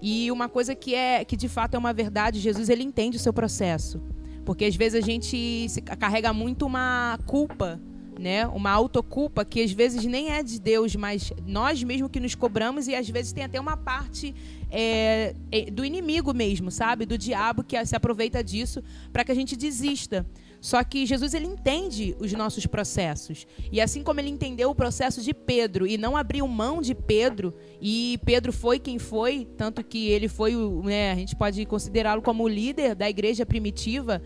E 0.00 0.30
uma 0.30 0.48
coisa 0.48 0.74
que 0.74 0.94
é 0.94 1.24
que 1.24 1.36
de 1.36 1.48
fato 1.48 1.74
é 1.74 1.78
uma 1.78 1.92
verdade, 1.92 2.38
Jesus 2.38 2.68
ele 2.68 2.84
entende 2.84 3.16
o 3.16 3.20
seu 3.20 3.32
processo. 3.32 4.00
Porque 4.44 4.64
às 4.64 4.76
vezes 4.76 5.02
a 5.02 5.04
gente 5.04 5.66
carrega 5.98 6.32
muito 6.32 6.64
uma 6.64 7.18
culpa, 7.26 7.80
né? 8.18 8.46
Uma 8.46 8.70
autoculpa 8.70 9.44
que 9.44 9.62
às 9.62 9.70
vezes 9.70 10.04
nem 10.04 10.30
é 10.30 10.42
de 10.42 10.60
Deus, 10.60 10.96
mas 10.96 11.32
nós 11.46 11.82
mesmo 11.82 12.08
que 12.08 12.18
nos 12.18 12.34
cobramos 12.34 12.88
e 12.88 12.94
às 12.94 13.08
vezes 13.08 13.32
tem 13.32 13.44
até 13.44 13.60
uma 13.60 13.76
parte 13.76 14.34
é, 14.70 15.34
é, 15.50 15.70
do 15.70 15.84
inimigo 15.84 16.34
mesmo, 16.34 16.70
sabe? 16.70 17.06
Do 17.06 17.16
diabo 17.16 17.62
que 17.62 17.82
se 17.86 17.94
aproveita 17.94 18.42
disso 18.42 18.82
para 19.12 19.24
que 19.24 19.32
a 19.32 19.34
gente 19.34 19.56
desista. 19.56 20.26
Só 20.60 20.82
que 20.82 21.06
Jesus 21.06 21.34
ele 21.34 21.46
entende 21.46 22.16
os 22.18 22.32
nossos 22.32 22.66
processos. 22.66 23.46
E 23.70 23.80
assim 23.80 24.02
como 24.02 24.18
ele 24.20 24.28
entendeu 24.28 24.70
o 24.70 24.74
processo 24.74 25.22
de 25.22 25.32
Pedro 25.32 25.86
e 25.86 25.96
não 25.96 26.16
abriu 26.16 26.46
mão 26.48 26.82
de 26.82 26.94
Pedro, 26.94 27.54
e 27.80 28.18
Pedro 28.24 28.52
foi 28.52 28.78
quem 28.78 28.98
foi, 28.98 29.46
tanto 29.56 29.84
que 29.84 30.08
ele 30.08 30.26
foi, 30.26 30.56
né, 30.82 31.12
a 31.12 31.14
gente 31.14 31.36
pode 31.36 31.64
considerá-lo 31.64 32.22
como 32.22 32.42
o 32.42 32.48
líder 32.48 32.96
da 32.96 33.08
igreja 33.08 33.46
primitiva. 33.46 34.20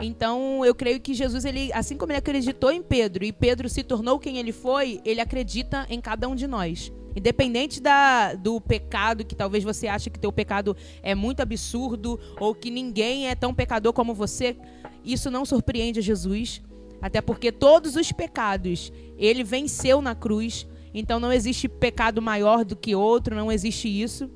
Então, 0.00 0.64
eu 0.64 0.74
creio 0.74 1.00
que 1.00 1.14
Jesus, 1.14 1.44
ele, 1.44 1.72
assim 1.72 1.96
como 1.96 2.12
ele 2.12 2.18
acreditou 2.18 2.70
em 2.70 2.82
Pedro 2.82 3.24
e 3.24 3.32
Pedro 3.32 3.68
se 3.68 3.82
tornou 3.82 4.18
quem 4.18 4.38
ele 4.38 4.52
foi, 4.52 5.00
ele 5.04 5.20
acredita 5.20 5.86
em 5.88 6.00
cada 6.00 6.28
um 6.28 6.34
de 6.34 6.46
nós. 6.46 6.92
Independente 7.16 7.80
da, 7.80 8.34
do 8.34 8.60
pecado, 8.60 9.24
que 9.24 9.34
talvez 9.34 9.64
você 9.64 9.88
ache 9.88 10.10
que 10.10 10.18
teu 10.18 10.30
pecado 10.30 10.76
é 11.02 11.14
muito 11.14 11.40
absurdo 11.40 12.20
ou 12.38 12.54
que 12.54 12.70
ninguém 12.70 13.28
é 13.28 13.34
tão 13.34 13.54
pecador 13.54 13.94
como 13.94 14.12
você, 14.12 14.54
isso 15.02 15.30
não 15.30 15.46
surpreende 15.46 16.02
Jesus. 16.02 16.62
Até 17.00 17.22
porque 17.22 17.50
todos 17.50 17.96
os 17.96 18.12
pecados 18.12 18.92
ele 19.16 19.42
venceu 19.42 20.02
na 20.02 20.14
cruz. 20.14 20.66
Então 20.92 21.18
não 21.18 21.32
existe 21.32 21.68
pecado 21.68 22.20
maior 22.20 22.64
do 22.66 22.76
que 22.76 22.94
outro, 22.94 23.34
não 23.34 23.50
existe 23.50 23.88
isso. 23.88 24.30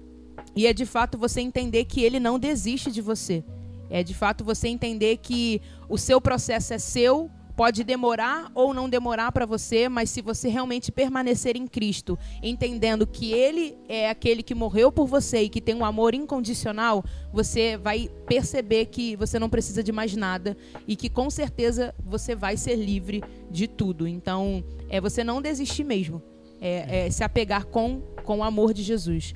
E 0.56 0.66
é 0.66 0.72
de 0.72 0.86
fato 0.86 1.18
você 1.18 1.42
entender 1.42 1.84
que 1.84 2.02
ele 2.02 2.18
não 2.18 2.38
desiste 2.38 2.90
de 2.90 3.02
você. 3.02 3.44
É 3.90 4.02
de 4.02 4.14
fato 4.14 4.44
você 4.44 4.68
entender 4.68 5.18
que 5.18 5.60
o 5.88 5.98
seu 5.98 6.20
processo 6.20 6.72
é 6.72 6.78
seu, 6.78 7.28
pode 7.60 7.84
demorar 7.84 8.50
ou 8.54 8.72
não 8.72 8.88
demorar 8.88 9.30
para 9.32 9.44
você, 9.44 9.86
mas 9.86 10.08
se 10.08 10.22
você 10.22 10.48
realmente 10.48 10.90
permanecer 10.90 11.58
em 11.58 11.66
Cristo, 11.66 12.18
entendendo 12.42 13.06
que 13.06 13.32
Ele 13.32 13.76
é 13.86 14.08
aquele 14.08 14.42
que 14.42 14.54
morreu 14.54 14.90
por 14.90 15.06
você 15.06 15.42
e 15.42 15.48
que 15.50 15.60
tem 15.60 15.74
um 15.74 15.84
amor 15.84 16.14
incondicional, 16.14 17.04
você 17.30 17.76
vai 17.76 18.08
perceber 18.26 18.86
que 18.86 19.14
você 19.14 19.38
não 19.38 19.50
precisa 19.50 19.82
de 19.82 19.92
mais 19.92 20.16
nada 20.16 20.56
e 20.88 20.96
que 20.96 21.10
com 21.10 21.28
certeza 21.28 21.94
você 22.02 22.34
vai 22.34 22.56
ser 22.56 22.76
livre 22.76 23.22
de 23.50 23.68
tudo. 23.68 24.08
Então, 24.08 24.64
é 24.88 24.98
você 24.98 25.22
não 25.22 25.42
desistir 25.42 25.84
mesmo, 25.84 26.22
é, 26.62 27.08
é 27.08 27.10
se 27.10 27.22
apegar 27.22 27.66
com, 27.66 28.00
com 28.24 28.38
o 28.38 28.42
amor 28.42 28.72
de 28.72 28.82
Jesus. 28.82 29.34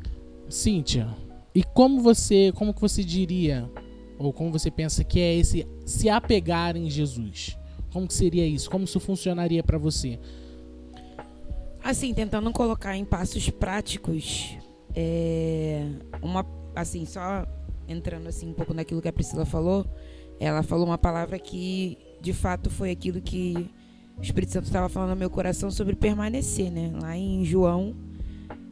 Cíntia, 0.49 1.15
e 1.55 1.63
como 1.63 2.01
você, 2.01 2.53
como 2.55 2.73
que 2.73 2.81
você 2.81 3.05
diria 3.05 3.71
ou 4.19 4.33
como 4.33 4.53
você 4.53 4.71
pensa 4.71 5.03
que 5.05 5.21
é 5.21 5.35
esse 5.35 5.67
se 5.85 6.09
apegar 6.09 6.77
em 6.77 6.89
Jesus? 6.89 7.59
Como 7.93 8.07
que 8.07 8.15
seria 8.15 8.47
isso? 8.47 8.71
Como 8.71 8.85
isso 8.85 8.99
funcionaria 8.99 9.63
para 9.63 9.79
você? 9.79 10.19
Assim, 11.83 12.15
tentando 12.15 12.51
colocar 12.51 12.97
em 12.97 13.05
passos 13.05 13.51
práticos, 13.51 14.57
é, 14.95 15.87
uma, 16.23 16.47
assim, 16.75 17.05
só 17.05 17.47
entrando 17.87 18.27
assim 18.29 18.49
um 18.49 18.55
pouco 18.55 18.73
naquilo 18.73 19.03
que 19.03 19.09
a 19.09 19.13
Priscila 19.13 19.45
falou, 19.45 19.87
ela 20.41 20.63
falou 20.63 20.87
uma 20.87 20.99
palavra 20.99 21.39
que 21.39 21.99
de 22.21 22.33
fato 22.33 22.71
foi 22.71 22.91
aquilo 22.91 23.21
que 23.21 23.71
o 24.17 24.23
Espírito 24.23 24.53
Santo 24.53 24.65
estava 24.65 24.89
falando 24.89 25.11
no 25.11 25.17
meu 25.17 25.29
coração 25.29 25.71
sobre 25.71 25.95
permanecer, 25.95 26.71
né? 26.71 26.91
Lá 27.01 27.17
em 27.17 27.45
João 27.45 27.95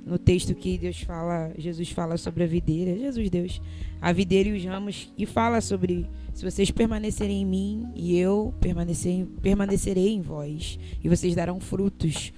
no 0.05 0.19
texto 0.19 0.55
que 0.55 0.79
Deus 0.79 1.01
fala, 1.01 1.53
Jesus 1.57 1.91
fala 1.91 2.17
sobre 2.17 2.45
a 2.45 2.47
videira, 2.47 2.99
Jesus 2.99 3.31
Deus, 3.31 3.63
a 4.01 4.13
videira 4.13 4.49
e 4.49 4.53
os 4.53 4.65
ramos, 4.65 5.13
e 5.17 5.25
fala 5.25 5.61
sobre 5.61 6.09
se 6.35 6.45
vocês 6.45 6.71
permanecerem 6.71 7.43
em 7.43 7.47
mim 7.47 7.89
e 7.95 8.19
eu 8.19 8.53
permanecer, 8.61 9.27
permanecerei 9.41 10.13
em 10.15 10.21
vós, 10.21 10.79
e 11.03 11.09
vocês 11.09 11.35
darão 11.35 11.61
frutos. 11.61 12.33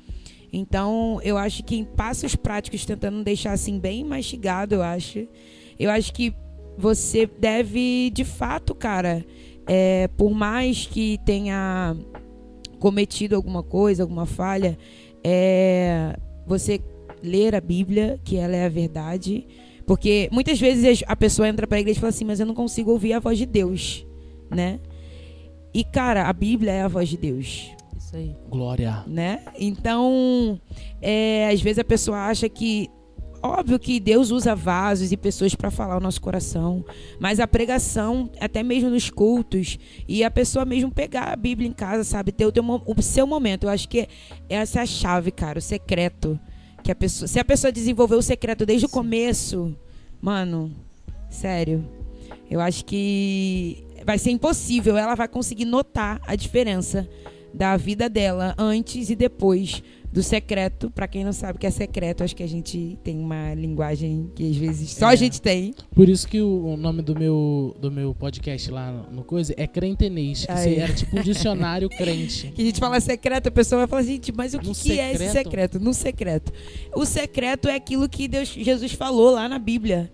Então, 0.53 1.21
eu 1.25 1.37
acho 1.37 1.65
que 1.65 1.75
em 1.75 1.85
passos 1.85 2.37
práticos, 2.37 2.85
tentando 2.85 3.25
deixar 3.25 3.53
assim 3.53 3.79
bem 3.79 4.05
mastigado, 4.05 4.77
eu 4.77 4.83
acho, 4.83 5.27
eu 5.79 5.91
acho 5.91 6.13
que 6.13 6.35
você 6.77 7.27
deve, 7.27 8.11
de 8.11 8.25
fato, 8.25 8.75
cara, 8.75 9.25
é, 9.67 10.09
por 10.17 10.33
mais 10.33 10.87
que 10.87 11.19
tenha 11.25 11.97
cometido 12.79 13.35
alguma 13.35 13.63
coisa, 13.63 14.03
alguma 14.03 14.27
falha, 14.27 14.77
é, 15.25 16.17
você 16.47 16.81
ler 17.25 17.55
a 17.55 17.61
Bíblia, 17.61 18.21
que 18.23 18.37
ela 18.37 18.55
é 18.55 18.67
a 18.67 18.69
verdade. 18.69 19.47
Porque 19.87 20.29
muitas 20.33 20.61
vezes 20.61 21.03
a 21.07 21.17
pessoa 21.17 21.49
entra 21.49 21.67
para 21.67 21.79
a 21.79 21.81
igreja 21.81 21.99
e 21.99 22.01
fala 22.01 22.11
assim, 22.11 22.25
mas 22.25 22.41
eu 22.41 22.47
não 22.47 22.55
consigo 22.55 22.91
ouvir 22.91 23.13
a 23.13 23.21
voz 23.21 23.37
de 23.37 23.47
Deus, 23.47 24.07
né? 24.51 24.81
E 25.73 25.83
cara, 25.85 26.29
a 26.29 26.33
Bíblia 26.33 26.73
é 26.73 26.83
a 26.83 26.89
voz 26.89 27.09
de 27.09 27.17
Deus. 27.17 27.71
Isso 27.97 28.17
aí. 28.17 28.35
Glória. 28.49 29.03
Né? 29.07 29.43
Então, 29.59 30.61
é, 31.03 31.49
às 31.53 31.61
vezes 31.61 31.79
a 31.79 31.85
pessoa 31.85 32.19
acha 32.19 32.49
que 32.49 32.89
óbvio 33.43 33.79
que 33.79 34.01
Deus 34.01 34.31
usa 34.31 34.55
vasos 34.55 35.13
e 35.13 35.17
pessoas 35.19 35.55
para 35.55 35.71
falar 35.71 35.99
o 35.99 36.01
nosso 36.01 36.21
coração, 36.21 36.83
mas 37.21 37.39
a 37.39 37.47
pregação, 37.47 38.31
até 38.41 38.63
mesmo 38.63 38.89
nos 38.89 39.11
cultos, 39.11 39.79
e 40.09 40.25
a 40.25 40.31
pessoa 40.31 40.65
mesmo 40.65 40.91
pegar 40.91 41.25
a 41.25 41.37
Bíblia 41.37 41.69
em 41.69 41.73
casa, 41.73 42.05
sabe, 42.05 42.33
ter 42.33 42.47
o, 42.47 42.53
teu, 42.53 42.65
o 42.65 43.03
seu 43.03 43.27
momento. 43.27 43.65
Eu 43.65 43.71
acho 43.71 43.87
que 43.87 44.09
essa 44.49 44.79
é 44.79 44.83
a 44.83 44.87
chave, 44.87 45.31
cara, 45.31 45.59
o 45.59 45.63
secreto 45.63 46.41
que 46.85 46.93
a 46.93 46.95
pessoa, 46.95 47.27
se 47.27 47.41
a 47.41 47.45
pessoa 47.45 47.73
desenvolveu 47.73 48.19
o 48.19 48.23
secreto 48.23 48.67
desde 48.67 48.85
o 48.85 48.89
começo, 48.91 49.75
mano, 50.21 50.71
sério, 51.31 51.83
eu 52.51 52.61
acho 52.61 52.85
que 52.85 53.83
vai 54.05 54.19
ser 54.19 54.31
impossível. 54.31 54.97
Ela 54.97 55.15
vai 55.15 55.27
conseguir 55.27 55.65
notar 55.65 56.21
a 56.27 56.37
diferença 56.37 57.09
da 57.55 57.75
vida 57.79 58.09
dela 58.09 58.55
antes 58.59 59.09
e 59.09 59.17
depois 59.17 59.83
do 60.15 60.23
secreto. 60.23 60.89
Para 60.91 61.09
quem 61.09 61.25
não 61.25 61.33
sabe 61.33 61.57
o 61.57 61.61
que 61.61 61.67
é 61.67 61.71
secreto, 61.71 62.23
acho 62.23 62.37
que 62.37 62.43
a 62.45 62.49
gente 62.49 62.97
tem 63.03 63.19
uma 63.19 63.53
linguagem 63.53 64.31
que 64.33 64.49
às 64.49 64.57
vezes 64.57 64.91
só 64.93 65.11
é. 65.11 65.13
a 65.13 65.17
gente 65.17 65.43
tem. 65.43 65.75
Por 65.93 66.09
isso 66.09 66.29
que 66.29 66.41
o, 66.41 66.77
nome 66.77 67.03
do 67.03 67.19
meu, 67.19 67.77
do 67.81 67.91
meu 67.91 68.15
podcast 68.15 68.71
lá 68.71 68.93
no, 68.93 69.11
no 69.11 69.25
Coisa 69.25 69.53
é 69.57 69.67
Crentenês, 69.67 70.47
que 70.47 70.79
era 70.79 70.95
tipo 70.95 71.19
um 71.19 71.23
dicionário 71.23 71.89
crente. 71.99 72.53
Que 72.55 72.63
a 72.63 72.65
gente 72.65 72.79
fala 72.79 73.01
secreto, 73.01 73.49
a 73.49 73.51
pessoa 73.51 73.81
vai 73.81 73.89
falar, 73.89 74.03
gente, 74.03 74.33
mas 74.33 74.55
o 74.55 74.61
que, 74.61 74.73
que 74.73 75.01
é 75.01 75.13
esse 75.13 75.31
secreto? 75.31 75.81
No 75.81 75.93
secreto. 75.93 76.53
O 76.95 77.05
secreto 77.05 77.67
é 77.67 77.75
aquilo 77.75 78.09
que 78.09 78.29
Deus, 78.29 78.49
Jesus 78.49 78.93
falou 78.93 79.33
lá 79.33 79.49
na 79.49 79.59
Bíblia. 79.59 80.13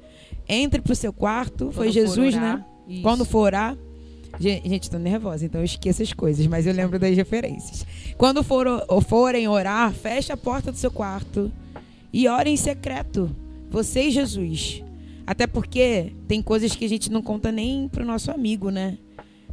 Entre 0.48 0.80
pro 0.80 0.96
seu 0.96 1.12
quarto, 1.12 1.66
Quando 1.66 1.74
foi 1.74 1.92
Jesus, 1.92 2.34
orar, 2.34 2.56
né? 2.56 2.64
Isso. 2.88 3.02
Quando 3.02 3.24
for 3.26 3.40
orar, 3.40 3.76
Gente, 4.40 4.88
tô 4.88 4.96
nervosa, 4.96 5.44
então 5.44 5.61
eu 5.61 5.66
esqueço 5.66 6.03
as 6.03 6.14
coisas, 6.14 6.46
mas 6.46 6.66
eu 6.66 6.72
lembro 6.72 6.98
das 6.98 7.14
referências. 7.14 7.85
Quando 8.16 8.42
for, 8.42 8.66
forem 9.07 9.46
orar, 9.46 9.92
feche 9.92 10.33
a 10.33 10.37
porta 10.37 10.72
do 10.72 10.79
seu 10.79 10.90
quarto 10.90 11.53
e 12.11 12.26
ore 12.26 12.48
em 12.48 12.57
secreto. 12.57 13.37
Você 13.68 14.05
e 14.05 14.11
Jesus. 14.11 14.83
Até 15.26 15.46
porque 15.46 16.14
tem 16.26 16.40
coisas 16.40 16.74
que 16.74 16.87
a 16.87 16.88
gente 16.88 17.12
não 17.12 17.20
conta 17.20 17.53
nem 17.53 17.87
pro 17.87 18.03
nosso 18.03 18.31
amigo, 18.31 18.70
né? 18.70 18.96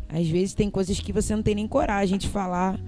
Às 0.07 0.25
vezes 0.29 0.53
tem 0.53 0.69
coisas 0.69 0.97
que 1.01 1.11
você 1.11 1.35
não 1.35 1.43
tem 1.43 1.55
nem 1.55 1.67
coragem 1.67 2.17
de 2.17 2.29
falar, 2.29 2.79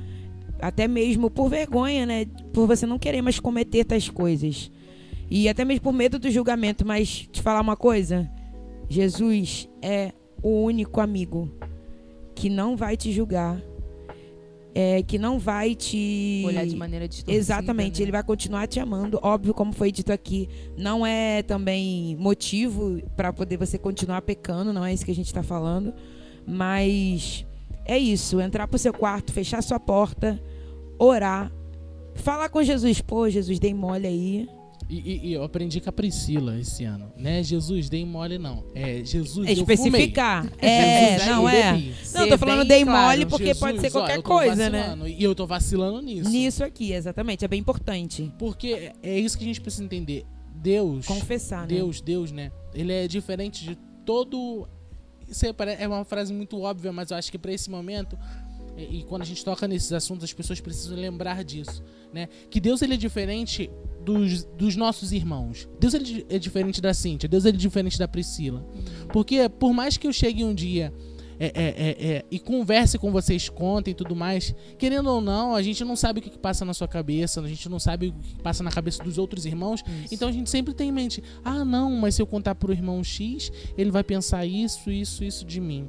até 0.62 0.88
mesmo 0.88 1.30
por 1.30 1.50
vergonha, 1.50 2.06
né? 2.06 2.26
Por 2.54 2.66
você 2.66 2.86
não 2.86 2.98
querer 2.98 3.22
mais 3.22 3.42
cometer 3.42 3.84
tais 3.84 4.08
coisas. 4.08 4.72
E 5.30 5.50
até 5.50 5.66
mesmo 5.66 5.82
por 5.82 5.94
medo 5.94 6.18
do 6.18 6.32
julgamento, 6.32 6.86
mas 6.86 7.28
te 7.30 7.42
falar 7.42 7.60
uma 7.60 7.76
coisa, 7.76 8.32
Jesus 8.88 9.68
é 9.82 10.14
o 10.42 10.64
único 10.64 11.02
amigo 11.02 11.59
que 12.40 12.50
não 12.50 12.78
vai 12.78 12.96
te 12.96 13.12
julgar, 13.12 13.62
é, 14.74 15.04
que 15.04 15.20
não 15.20 15.38
vai 15.38 15.76
te 15.76 16.42
olhar 16.46 16.66
de 16.66 16.74
maneira 16.74 17.06
distorcida. 17.06 17.38
Exatamente, 17.38 18.00
né? 18.00 18.06
ele 18.06 18.14
vai 18.14 18.24
continuar 18.24 18.66
te 18.66 18.80
amando. 18.80 19.20
Óbvio, 19.22 19.54
como 19.54 19.74
foi 19.74 19.92
dito 19.92 20.14
aqui, 20.14 20.48
não 20.78 21.06
é 21.06 21.44
também 21.44 22.16
motivo 22.16 23.02
para 23.18 23.34
poder 23.34 23.58
você 23.58 23.78
continuar 23.78 24.22
pecando, 24.22 24.72
não 24.72 24.86
é 24.86 24.94
isso 24.94 25.04
que 25.04 25.12
a 25.12 25.16
gente 25.16 25.26
está 25.26 25.44
falando. 25.44 25.94
Mas 26.48 27.46
é 27.84 27.98
isso, 27.98 28.40
entrar 28.40 28.70
pro 28.70 28.80
seu 28.80 28.94
quarto, 28.94 29.34
fechar 29.34 29.62
sua 29.62 29.78
porta, 29.78 30.42
orar, 30.98 31.52
falar 32.16 32.48
com 32.48 32.64
Jesus, 32.64 33.02
pô, 33.02 33.30
Jesus, 33.30 33.60
dei 33.60 33.74
mole 33.74 34.08
aí 34.08 34.50
e, 34.90 34.98
e, 34.98 35.28
e, 35.28 35.34
eu 35.34 35.44
aprendi 35.44 35.80
com 35.80 35.90
a 35.90 35.94
Priscila 35.94 36.60
esse 36.60 36.84
ano, 36.84 37.14
né? 37.16 37.44
Jesus, 37.44 37.90
dei 37.90 38.04
mole 38.04 38.40
não. 38.40 38.64
É, 38.74 39.04
Jesus, 39.04 39.48
é 39.48 39.54
especificar. 39.54 40.52
É, 40.58 41.12
Jesus, 41.12 41.28
não 41.28 41.48
é. 41.48 41.74
Bebi. 41.74 41.96
Não, 42.14 42.28
tô 42.28 42.38
falando 42.40 42.68
dei 42.68 42.84
claro. 42.84 43.08
mole 43.08 43.26
porque 43.28 43.46
Jesus, 43.46 43.60
pode 43.60 43.80
ser 43.82 43.92
qualquer 43.92 44.18
ó, 44.18 44.22
coisa, 44.24 44.70
né? 44.70 44.98
E 45.06 45.24
eu 45.24 45.36
tô 45.36 45.46
vacilando 45.46 46.02
nisso. 46.02 46.30
Nisso 46.30 46.64
aqui, 46.64 46.92
exatamente, 46.92 47.46
é 47.46 47.48
bem 47.48 47.60
importante. 47.60 48.34
Porque 48.40 48.92
é 49.04 49.20
isso 49.20 49.38
que 49.38 49.44
a 49.44 49.48
gente 49.48 49.62
precisa 49.62 49.84
entender. 49.84 50.26
Deus, 50.56 51.06
confessar, 51.06 51.68
Deus, 51.68 52.00
né? 52.00 52.06
Deus, 52.06 52.32
né? 52.32 52.52
Ele 52.74 52.92
é 52.92 53.08
diferente 53.08 53.64
de 53.64 53.78
todo 54.04 54.68
isso 55.30 55.46
é 55.46 55.88
uma 55.88 56.04
frase 56.04 56.34
muito 56.34 56.60
óbvia, 56.60 56.92
mas 56.92 57.12
eu 57.12 57.18
acho 57.18 57.32
que 57.32 57.38
para 57.38 57.54
esse 57.54 57.70
momento 57.70 58.18
e, 58.76 59.04
quando 59.04 59.22
a 59.22 59.26
gente 59.26 59.44
toca 59.44 59.68
nesses 59.68 59.92
assuntos, 59.92 60.24
as 60.24 60.34
pessoas 60.34 60.60
precisam 60.60 60.98
lembrar 60.98 61.44
disso, 61.44 61.84
né? 62.14 62.30
Que 62.50 62.60
Deus 62.60 62.82
ele 62.82 62.94
é 62.94 62.98
diferente 62.98 63.70
dos, 64.04 64.46
dos 64.46 64.76
nossos 64.76 65.12
irmãos. 65.12 65.68
Deus 65.80 65.94
ele 65.94 66.26
é 66.30 66.40
diferente 66.40 66.82
da 66.82 66.94
Cíntia, 66.94 67.28
Deus 67.28 67.46
ele 67.46 67.58
é 67.58 67.60
diferente 67.60 67.98
da 67.98 68.08
Priscila. 68.08 68.66
Porque 69.12 69.48
por 69.50 69.74
mais 69.74 69.98
que 69.98 70.08
eu 70.08 70.14
chegue 70.14 70.44
um 70.44 70.54
dia 70.54 70.94
é, 71.40 71.46
é, 71.46 71.52
é, 71.56 72.12
é, 72.16 72.26
e 72.30 72.38
converse 72.38 72.98
com 72.98 73.14
vocês, 73.14 73.48
contem 73.48 73.92
e 73.92 73.96
tudo 73.96 74.14
mais. 74.14 74.54
Querendo 74.78 75.10
ou 75.10 75.22
não, 75.22 75.56
a 75.56 75.62
gente 75.62 75.86
não 75.86 75.96
sabe 75.96 76.20
o 76.20 76.22
que, 76.22 76.30
que, 76.30 76.38
passa 76.38 76.66
na 76.66 76.74
sua 76.74 76.88
cabeça, 76.88 77.40
a 77.40 77.48
gente 77.48 77.70
não 77.70 77.80
sabe 77.80 78.10
o 78.10 78.14
que, 78.14 78.36
que 78.36 78.42
passa 78.42 78.62
na 78.62 78.70
cabeça 78.70 79.02
dos 79.02 79.18
outros 79.18 79.46
irmãos. 79.46 79.82
Isso. 80.04 80.14
Então 80.14 80.28
a 80.28 80.32
gente 80.34 80.50
sempre 80.50 80.74
tem 80.74 80.90
em 80.90 80.92
mente: 80.92 81.24
ah, 81.44 81.64
não, 81.64 81.92
mas 81.92 82.16
se 82.16 82.22
eu 82.22 82.28
contar 82.28 82.56
pro 82.56 82.74
irmão 82.74 83.02
X, 83.02 83.52
ele 83.78 83.90
vai 83.90 84.04
pensar 84.04 84.46
isso, 84.46 84.92
isso, 84.92 85.24
isso 85.24 85.46
de 85.46 85.62
mim. 85.62 85.88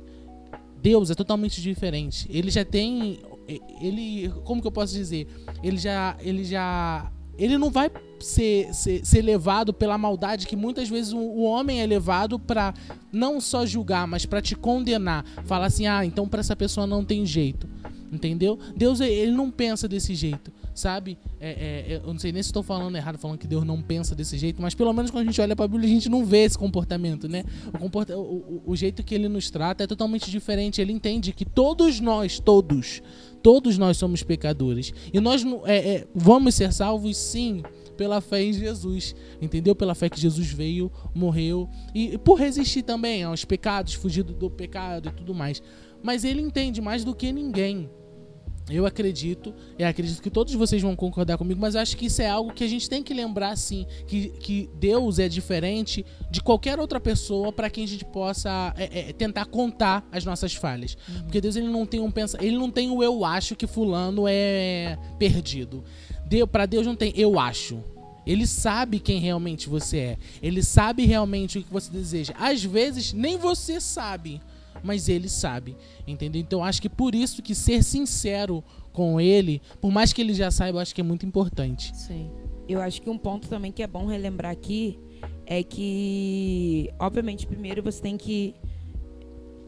Deus 0.80 1.10
é 1.10 1.14
totalmente 1.14 1.60
diferente. 1.60 2.28
Ele 2.30 2.50
já 2.50 2.64
tem. 2.64 3.18
Ele. 3.80 4.32
Como 4.44 4.60
que 4.60 4.68
eu 4.68 4.72
posso 4.72 4.94
dizer? 4.94 5.26
Ele 5.64 5.76
já. 5.76 6.16
Ele 6.20 6.44
já. 6.44 7.10
Ele 7.38 7.56
não 7.56 7.70
vai 7.70 7.90
ser, 8.20 8.72
ser, 8.74 9.04
ser 9.04 9.22
levado 9.22 9.72
pela 9.72 9.96
maldade 9.96 10.46
que 10.46 10.56
muitas 10.56 10.88
vezes 10.88 11.12
o, 11.12 11.18
o 11.18 11.42
homem 11.42 11.80
é 11.80 11.86
levado 11.86 12.38
para 12.38 12.74
não 13.12 13.40
só 13.40 13.64
julgar, 13.64 14.06
mas 14.06 14.26
para 14.26 14.42
te 14.42 14.54
condenar. 14.54 15.24
Falar 15.44 15.66
assim: 15.66 15.86
ah, 15.86 16.04
então 16.04 16.28
para 16.28 16.40
essa 16.40 16.56
pessoa 16.56 16.86
não 16.86 17.04
tem 17.04 17.24
jeito. 17.24 17.68
Entendeu? 18.12 18.58
Deus, 18.76 19.00
ele 19.00 19.30
não 19.30 19.50
pensa 19.50 19.86
desse 19.86 20.14
jeito 20.14 20.52
sabe? 20.80 21.18
É, 21.38 21.50
é, 21.50 22.00
eu 22.04 22.12
não 22.12 22.18
sei 22.18 22.32
nem 22.32 22.42
se 22.42 22.48
estou 22.48 22.62
falando 22.62 22.96
errado, 22.96 23.18
falando 23.18 23.38
que 23.38 23.46
Deus 23.46 23.64
não 23.64 23.80
pensa 23.82 24.14
desse 24.14 24.38
jeito, 24.38 24.60
mas 24.60 24.74
pelo 24.74 24.92
menos 24.92 25.10
quando 25.10 25.22
a 25.22 25.26
gente 25.26 25.40
olha 25.40 25.54
para 25.54 25.64
a 25.64 25.68
Bíblia, 25.68 25.88
a 25.88 25.92
gente 25.92 26.08
não 26.08 26.24
vê 26.24 26.44
esse 26.44 26.56
comportamento, 26.56 27.28
né? 27.28 27.44
O, 27.72 27.78
comporta 27.78 28.16
o, 28.16 28.20
o, 28.20 28.62
o 28.66 28.76
jeito 28.76 29.02
que 29.02 29.14
ele 29.14 29.28
nos 29.28 29.50
trata 29.50 29.84
é 29.84 29.86
totalmente 29.86 30.30
diferente. 30.30 30.80
Ele 30.80 30.92
entende 30.92 31.32
que 31.32 31.44
todos 31.44 32.00
nós, 32.00 32.38
todos, 32.38 33.02
todos 33.42 33.78
nós 33.78 33.96
somos 33.96 34.22
pecadores. 34.22 34.92
E 35.12 35.20
nós 35.20 35.44
é, 35.64 35.76
é, 35.76 36.06
vamos 36.14 36.54
ser 36.54 36.72
salvos, 36.72 37.16
sim, 37.16 37.62
pela 37.96 38.20
fé 38.20 38.42
em 38.42 38.52
Jesus, 38.52 39.14
entendeu? 39.42 39.74
Pela 39.74 39.94
fé 39.94 40.08
que 40.08 40.20
Jesus 40.20 40.50
veio, 40.50 40.90
morreu 41.14 41.68
e, 41.94 42.14
e 42.14 42.18
por 42.18 42.38
resistir 42.38 42.82
também 42.82 43.22
aos 43.22 43.44
pecados, 43.44 43.94
fugir 43.94 44.22
do, 44.22 44.32
do 44.32 44.50
pecado 44.50 45.08
e 45.08 45.12
tudo 45.12 45.34
mais. 45.34 45.62
Mas 46.02 46.24
ele 46.24 46.40
entende 46.40 46.80
mais 46.80 47.04
do 47.04 47.14
que 47.14 47.30
ninguém 47.30 47.90
Eu 48.70 48.86
acredito, 48.86 49.54
eu 49.78 49.86
acredito 49.86 50.22
que 50.22 50.30
todos 50.30 50.54
vocês 50.54 50.80
vão 50.80 50.94
concordar 50.94 51.36
comigo, 51.36 51.60
mas 51.60 51.74
eu 51.74 51.80
acho 51.80 51.96
que 51.96 52.06
isso 52.06 52.22
é 52.22 52.28
algo 52.28 52.52
que 52.52 52.64
a 52.64 52.68
gente 52.68 52.88
tem 52.88 53.02
que 53.02 53.12
lembrar, 53.12 53.56
sim, 53.56 53.86
que, 54.06 54.28
que 54.28 54.70
Deus 54.74 55.18
é 55.18 55.28
diferente 55.28 56.04
de 56.30 56.40
qualquer 56.40 56.78
outra 56.78 57.00
pessoa 57.00 57.52
para 57.52 57.68
quem 57.68 57.84
a 57.84 57.88
gente 57.88 58.04
possa 58.04 58.72
é, 58.76 59.10
é, 59.10 59.12
tentar 59.12 59.46
contar 59.46 60.06
as 60.12 60.24
nossas 60.24 60.54
falhas. 60.54 60.96
Uhum. 61.08 61.22
Porque 61.22 61.40
Deus 61.40 61.56
ele 61.56 61.68
não 61.68 61.84
tem 61.86 62.00
um 62.00 62.10
pensa, 62.10 62.38
ele 62.40 62.56
não 62.56 62.70
tem 62.70 62.90
o 62.90 63.02
eu 63.02 63.24
acho 63.24 63.56
que 63.56 63.66
fulano 63.66 64.24
é 64.28 64.98
perdido. 65.18 65.84
Deus, 66.26 66.48
para 66.48 66.66
Deus 66.66 66.86
não 66.86 66.94
tem 66.94 67.12
eu 67.16 67.38
acho. 67.38 67.82
Ele 68.26 68.46
sabe 68.46 69.00
quem 69.00 69.18
realmente 69.18 69.68
você 69.68 69.98
é. 69.98 70.18
Ele 70.42 70.62
sabe 70.62 71.04
realmente 71.04 71.58
o 71.58 71.62
que 71.62 71.72
você 71.72 71.90
deseja. 71.90 72.32
Às 72.38 72.62
vezes 72.62 73.12
nem 73.12 73.36
você 73.36 73.80
sabe 73.80 74.40
mas 74.82 75.08
ele 75.08 75.28
sabe, 75.28 75.76
entendeu? 76.06 76.40
Então 76.40 76.64
acho 76.64 76.80
que 76.80 76.88
por 76.88 77.14
isso 77.14 77.42
que 77.42 77.54
ser 77.54 77.82
sincero 77.82 78.64
com 78.92 79.20
ele, 79.20 79.60
por 79.80 79.90
mais 79.90 80.12
que 80.12 80.20
ele 80.20 80.34
já 80.34 80.50
saiba, 80.50 80.80
acho 80.80 80.94
que 80.94 81.00
é 81.00 81.04
muito 81.04 81.24
importante. 81.24 81.96
Sim. 81.96 82.30
Eu 82.68 82.80
acho 82.80 83.02
que 83.02 83.10
um 83.10 83.18
ponto 83.18 83.48
também 83.48 83.72
que 83.72 83.82
é 83.82 83.86
bom 83.86 84.06
relembrar 84.06 84.52
aqui 84.52 84.98
é 85.44 85.62
que, 85.62 86.88
obviamente, 86.98 87.46
primeiro 87.46 87.82
você 87.82 88.00
tem 88.00 88.16
que 88.16 88.54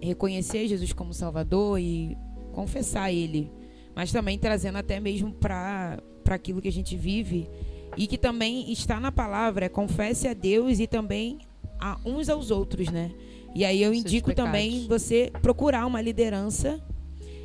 reconhecer 0.01 0.67
Jesus 0.69 0.93
como 0.93 1.13
Salvador 1.13 1.79
e 1.79 2.17
confessar 2.53 3.13
Ele, 3.13 3.51
mas 3.95 4.13
também 4.13 4.39
trazendo 4.39 4.79
até 4.79 4.99
mesmo 5.01 5.33
para 5.33 6.01
aquilo 6.27 6.63
que 6.63 6.69
a 6.69 6.73
gente 6.73 6.97
vive 6.97 7.49
e 7.97 8.07
que 8.07 8.17
também 8.17 8.71
está 8.73 8.99
na 8.99 9.13
palavra, 9.13 9.67
é 9.67 9.69
confesse 9.69 10.27
a 10.27 10.35
Deus 10.35 10.81
e 10.81 10.87
também 10.87 11.39
a 11.79 11.99
uns 12.05 12.29
aos 12.29 12.51
outros, 12.51 12.89
né? 12.89 13.11
E 13.55 13.65
aí 13.65 13.83
eu 13.83 13.93
indico 13.93 14.35
também 14.35 14.87
você 14.89 15.31
procurar 15.43 15.87
uma 15.87 16.01
liderança 16.01 16.81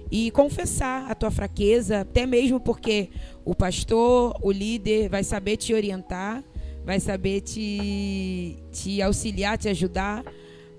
e 0.10 0.32
confessar 0.32 1.10
a 1.12 1.16
tua 1.16 1.30
fraqueza, 1.30 2.02
até 2.02 2.26
mesmo 2.26 2.60
porque 2.60 3.10
o 3.44 3.54
pastor, 3.54 4.38
o 4.42 4.52
líder 4.52 5.10
vai 5.10 5.24
saber 5.24 5.58
te 5.58 5.74
orientar, 5.74 6.44
vai 6.86 7.00
saber 7.00 7.42
te, 7.42 8.58
te 8.72 9.02
auxiliar, 9.02 9.58
te 9.58 9.68
ajudar, 9.68 10.24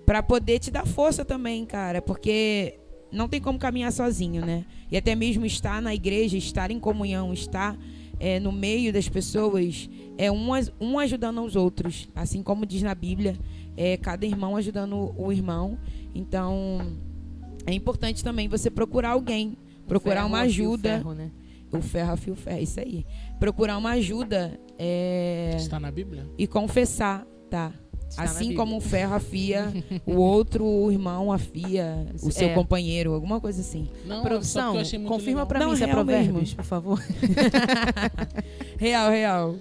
para 0.07 0.23
poder 0.23 0.59
te 0.59 0.71
dar 0.71 0.87
força 0.87 1.25
também, 1.25 1.67
cara, 1.67 2.01
porque 2.01 2.79
não 3.13 3.29
tem 3.29 3.41
como 3.41 3.59
caminhar 3.59 3.93
sozinho, 3.93 4.45
né? 4.45 4.65
E 4.91 4.97
até 4.97 5.15
mesmo 5.15 5.45
estar 5.45 5.83
na 5.83 5.95
igreja, 5.95 6.39
estar 6.39 6.71
em 6.71 6.81
comunhão, 6.81 7.33
estar 7.35 7.77
é, 8.19 8.41
no 8.41 8.51
meio 8.51 8.91
das 8.91 9.07
pessoas, 9.07 9.89
é 10.17 10.33
um, 10.33 10.49
um 10.81 10.99
ajudando 10.99 11.45
os 11.45 11.55
outros, 11.55 12.09
assim 12.15 12.43
como 12.43 12.65
diz 12.65 12.83
na 12.83 12.95
Bíblia 12.95 13.37
é, 13.79 13.97
cada 13.97 14.27
irmão 14.27 14.57
ajudando 14.57 15.15
o 15.17 15.33
irmão. 15.33 15.79
Então, 16.13 16.99
é 17.65 17.73
importante 17.73 18.25
também 18.25 18.49
você 18.49 18.69
procurar 18.69 19.11
alguém, 19.11 19.57
procurar 19.87 20.27
uma 20.27 20.41
ajuda. 20.41 20.97
O 20.97 20.99
ferro, 20.99 21.15
né? 21.15 21.31
O 21.71 21.81
ferro 21.81 22.13
afia 22.13 22.33
o 22.33 22.37
ferro, 22.37 22.61
isso 22.61 22.81
aí. 22.81 23.07
Procurar 23.39 23.79
uma 23.79 23.91
ajuda. 23.91 24.59
É... 24.77 25.53
Está 25.57 25.79
na 25.79 25.93
Bíblia? 25.93 26.27
E 26.37 26.47
confessar, 26.47 27.25
tá? 27.49 27.73
Está 28.09 28.23
assim 28.23 28.55
como 28.55 28.79
o 28.79 28.81
ferro 28.81 29.15
afia, 29.15 29.71
o 30.07 30.15
outro 30.15 30.65
o 30.65 30.91
irmão 30.91 31.31
afia 31.31 32.07
o 32.23 32.33
seu 32.33 32.49
é. 32.49 32.55
companheiro, 32.55 33.13
alguma 33.13 33.39
coisa 33.39 33.61
assim. 33.61 33.91
Não, 34.07 34.23
Produção, 34.23 34.75
confirma 35.07 35.45
para 35.45 35.65
mim 35.67 35.77
se 35.77 35.85
é 35.85 35.87
provérbios, 35.87 36.35
mesmo. 36.35 36.57
por 36.57 36.65
favor. 36.65 37.05
real, 38.79 39.11
real. 39.11 39.57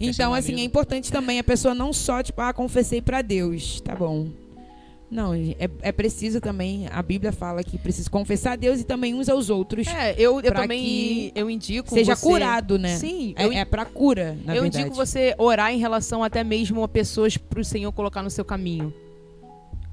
Então, 0.00 0.34
assim, 0.34 0.60
é 0.60 0.64
importante 0.64 1.10
também 1.10 1.38
a 1.38 1.44
pessoa 1.44 1.74
não 1.74 1.92
só, 1.92 2.22
tipo, 2.22 2.40
ah, 2.40 2.52
confessei 2.52 3.00
para 3.00 3.22
Deus, 3.22 3.80
tá 3.80 3.94
bom. 3.94 4.28
Não, 5.12 5.34
é, 5.34 5.68
é 5.82 5.92
preciso 5.92 6.40
também, 6.40 6.88
a 6.90 7.02
Bíblia 7.02 7.32
fala 7.32 7.62
que 7.62 7.76
precisa 7.76 8.08
confessar 8.08 8.52
a 8.52 8.56
Deus 8.56 8.80
e 8.80 8.84
também 8.84 9.12
uns 9.12 9.28
aos 9.28 9.50
outros. 9.50 9.86
É, 9.86 10.14
eu, 10.16 10.40
eu 10.40 10.54
também 10.54 11.30
eu 11.34 11.50
indico 11.50 11.90
seja 11.90 12.16
você, 12.16 12.26
curado, 12.26 12.78
né? 12.78 12.96
Sim. 12.96 13.34
É, 13.36 13.44
eu, 13.44 13.52
é 13.52 13.62
para 13.62 13.84
cura, 13.84 14.38
na 14.42 14.56
Eu 14.56 14.62
verdade. 14.62 14.84
indico 14.84 14.96
você 14.96 15.34
orar 15.36 15.70
em 15.70 15.76
relação 15.76 16.24
até 16.24 16.42
mesmo 16.42 16.82
a 16.82 16.88
pessoas 16.88 17.36
para 17.36 17.60
o 17.60 17.64
Senhor 17.64 17.92
colocar 17.92 18.22
no 18.22 18.30
seu 18.30 18.42
caminho. 18.42 18.92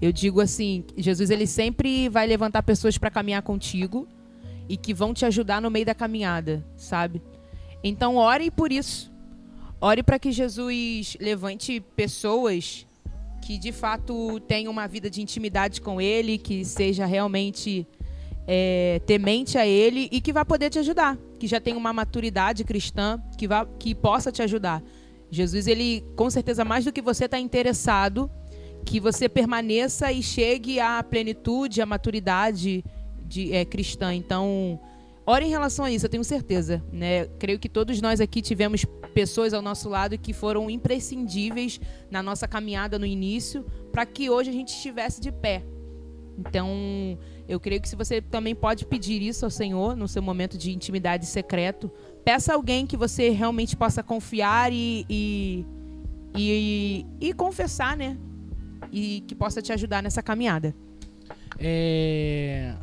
Eu 0.02 0.14
digo 0.14 0.40
assim, 0.40 0.86
Jesus 0.96 1.30
ele 1.30 1.46
sempre 1.46 2.08
vai 2.08 2.26
levantar 2.26 2.64
pessoas 2.64 2.98
para 2.98 3.12
caminhar 3.12 3.42
contigo 3.42 4.08
e 4.70 4.78
que 4.78 4.94
vão 4.94 5.14
te 5.14 5.26
ajudar 5.26 5.62
no 5.62 5.70
meio 5.70 5.86
da 5.86 5.94
caminhada, 5.94 6.66
sabe? 6.78 7.22
Então 7.84 8.16
ore 8.16 8.50
por 8.50 8.72
isso. 8.72 9.12
Ore 9.82 10.04
para 10.04 10.20
que 10.20 10.32
Jesus 10.32 11.16
levante 11.20 11.80
pessoas 11.96 12.86
que 13.42 13.58
de 13.58 13.72
fato 13.72 14.40
tenham 14.42 14.72
uma 14.72 14.88
vida 14.88 15.10
de 15.10 15.22
intimidade 15.22 15.82
com 15.82 16.02
Ele, 16.02 16.38
que 16.38 16.66
seja 16.66 17.06
realmente 17.06 17.88
é, 18.46 19.02
temente 19.06 19.58
a 19.58 19.66
Ele 19.66 20.10
e 20.12 20.20
que 20.20 20.34
vá 20.34 20.44
poder 20.44 20.70
te 20.70 20.80
ajudar, 20.80 21.18
que 21.40 21.48
já 21.48 21.62
tenha 21.62 21.78
uma 21.78 21.94
maturidade 21.94 22.64
cristã, 22.64 23.22
que, 23.38 23.48
vá, 23.48 23.66
que 23.66 23.96
possa 23.96 24.32
te 24.32 24.42
ajudar. 24.42 24.84
Jesus, 25.32 25.68
ele 25.68 26.04
com 26.16 26.30
certeza 26.30 26.66
mais 26.66 26.84
do 26.84 26.92
que 26.92 27.02
você 27.02 27.26
está 27.26 27.40
interessado, 27.40 28.30
que 28.86 29.00
você 29.00 29.30
permaneça 29.30 30.12
e 30.12 30.22
chegue 30.22 30.80
à 30.80 31.02
plenitude, 31.04 31.82
à 31.82 31.86
maturidade 31.86 32.84
de, 33.26 33.54
é, 33.54 33.64
cristã. 33.64 34.14
Então, 34.14 34.80
ore 35.30 35.46
em 35.46 35.50
relação 35.50 35.86
a 35.86 35.92
isso, 35.92 36.06
eu 36.06 36.10
tenho 36.10 36.24
certeza. 36.24 36.84
Né? 36.92 37.26
Creio 37.38 37.60
que 37.60 37.70
todos 37.70 38.02
nós 38.02 38.20
aqui 38.20 38.42
tivemos 38.42 38.84
pessoas 39.14 39.54
ao 39.54 39.62
nosso 39.62 39.88
lado 39.88 40.18
que 40.18 40.34
foram 40.34 40.70
imprescindíveis 40.70 41.80
na 42.10 42.24
nossa 42.24 42.48
caminhada 42.48 42.98
no 42.98 43.06
início, 43.06 43.64
para 43.92 44.06
que 44.06 44.30
hoje 44.30 44.50
a 44.50 44.54
gente 44.54 44.70
estivesse 44.70 45.22
de 45.22 45.32
pé. 45.32 45.64
Então, 46.38 46.68
eu 47.48 47.60
creio 47.60 47.80
que 47.82 47.88
se 47.88 47.96
você 47.96 48.22
também 48.22 48.56
pode 48.56 48.86
pedir 48.86 49.22
isso 49.22 49.46
ao 49.46 49.52
Senhor 49.52 49.96
no 49.96 50.08
seu 50.08 50.22
momento 50.22 50.58
de 50.58 50.72
intimidade 50.72 51.26
secreto, 51.28 51.92
peça 52.26 52.54
alguém 52.54 52.88
que 52.88 52.98
você 52.98 53.30
realmente 53.30 53.76
possa 53.76 54.02
confiar 54.02 54.72
e, 54.74 55.06
e, 55.08 55.66
e, 56.36 57.06
e 57.22 57.34
confessar, 57.34 57.96
né? 57.96 58.18
E 58.92 59.24
que 59.28 59.36
possa 59.36 59.62
te 59.62 59.72
ajudar 59.74 60.02
nessa 60.02 60.24
caminhada. 60.24 60.74
É, 61.60 62.74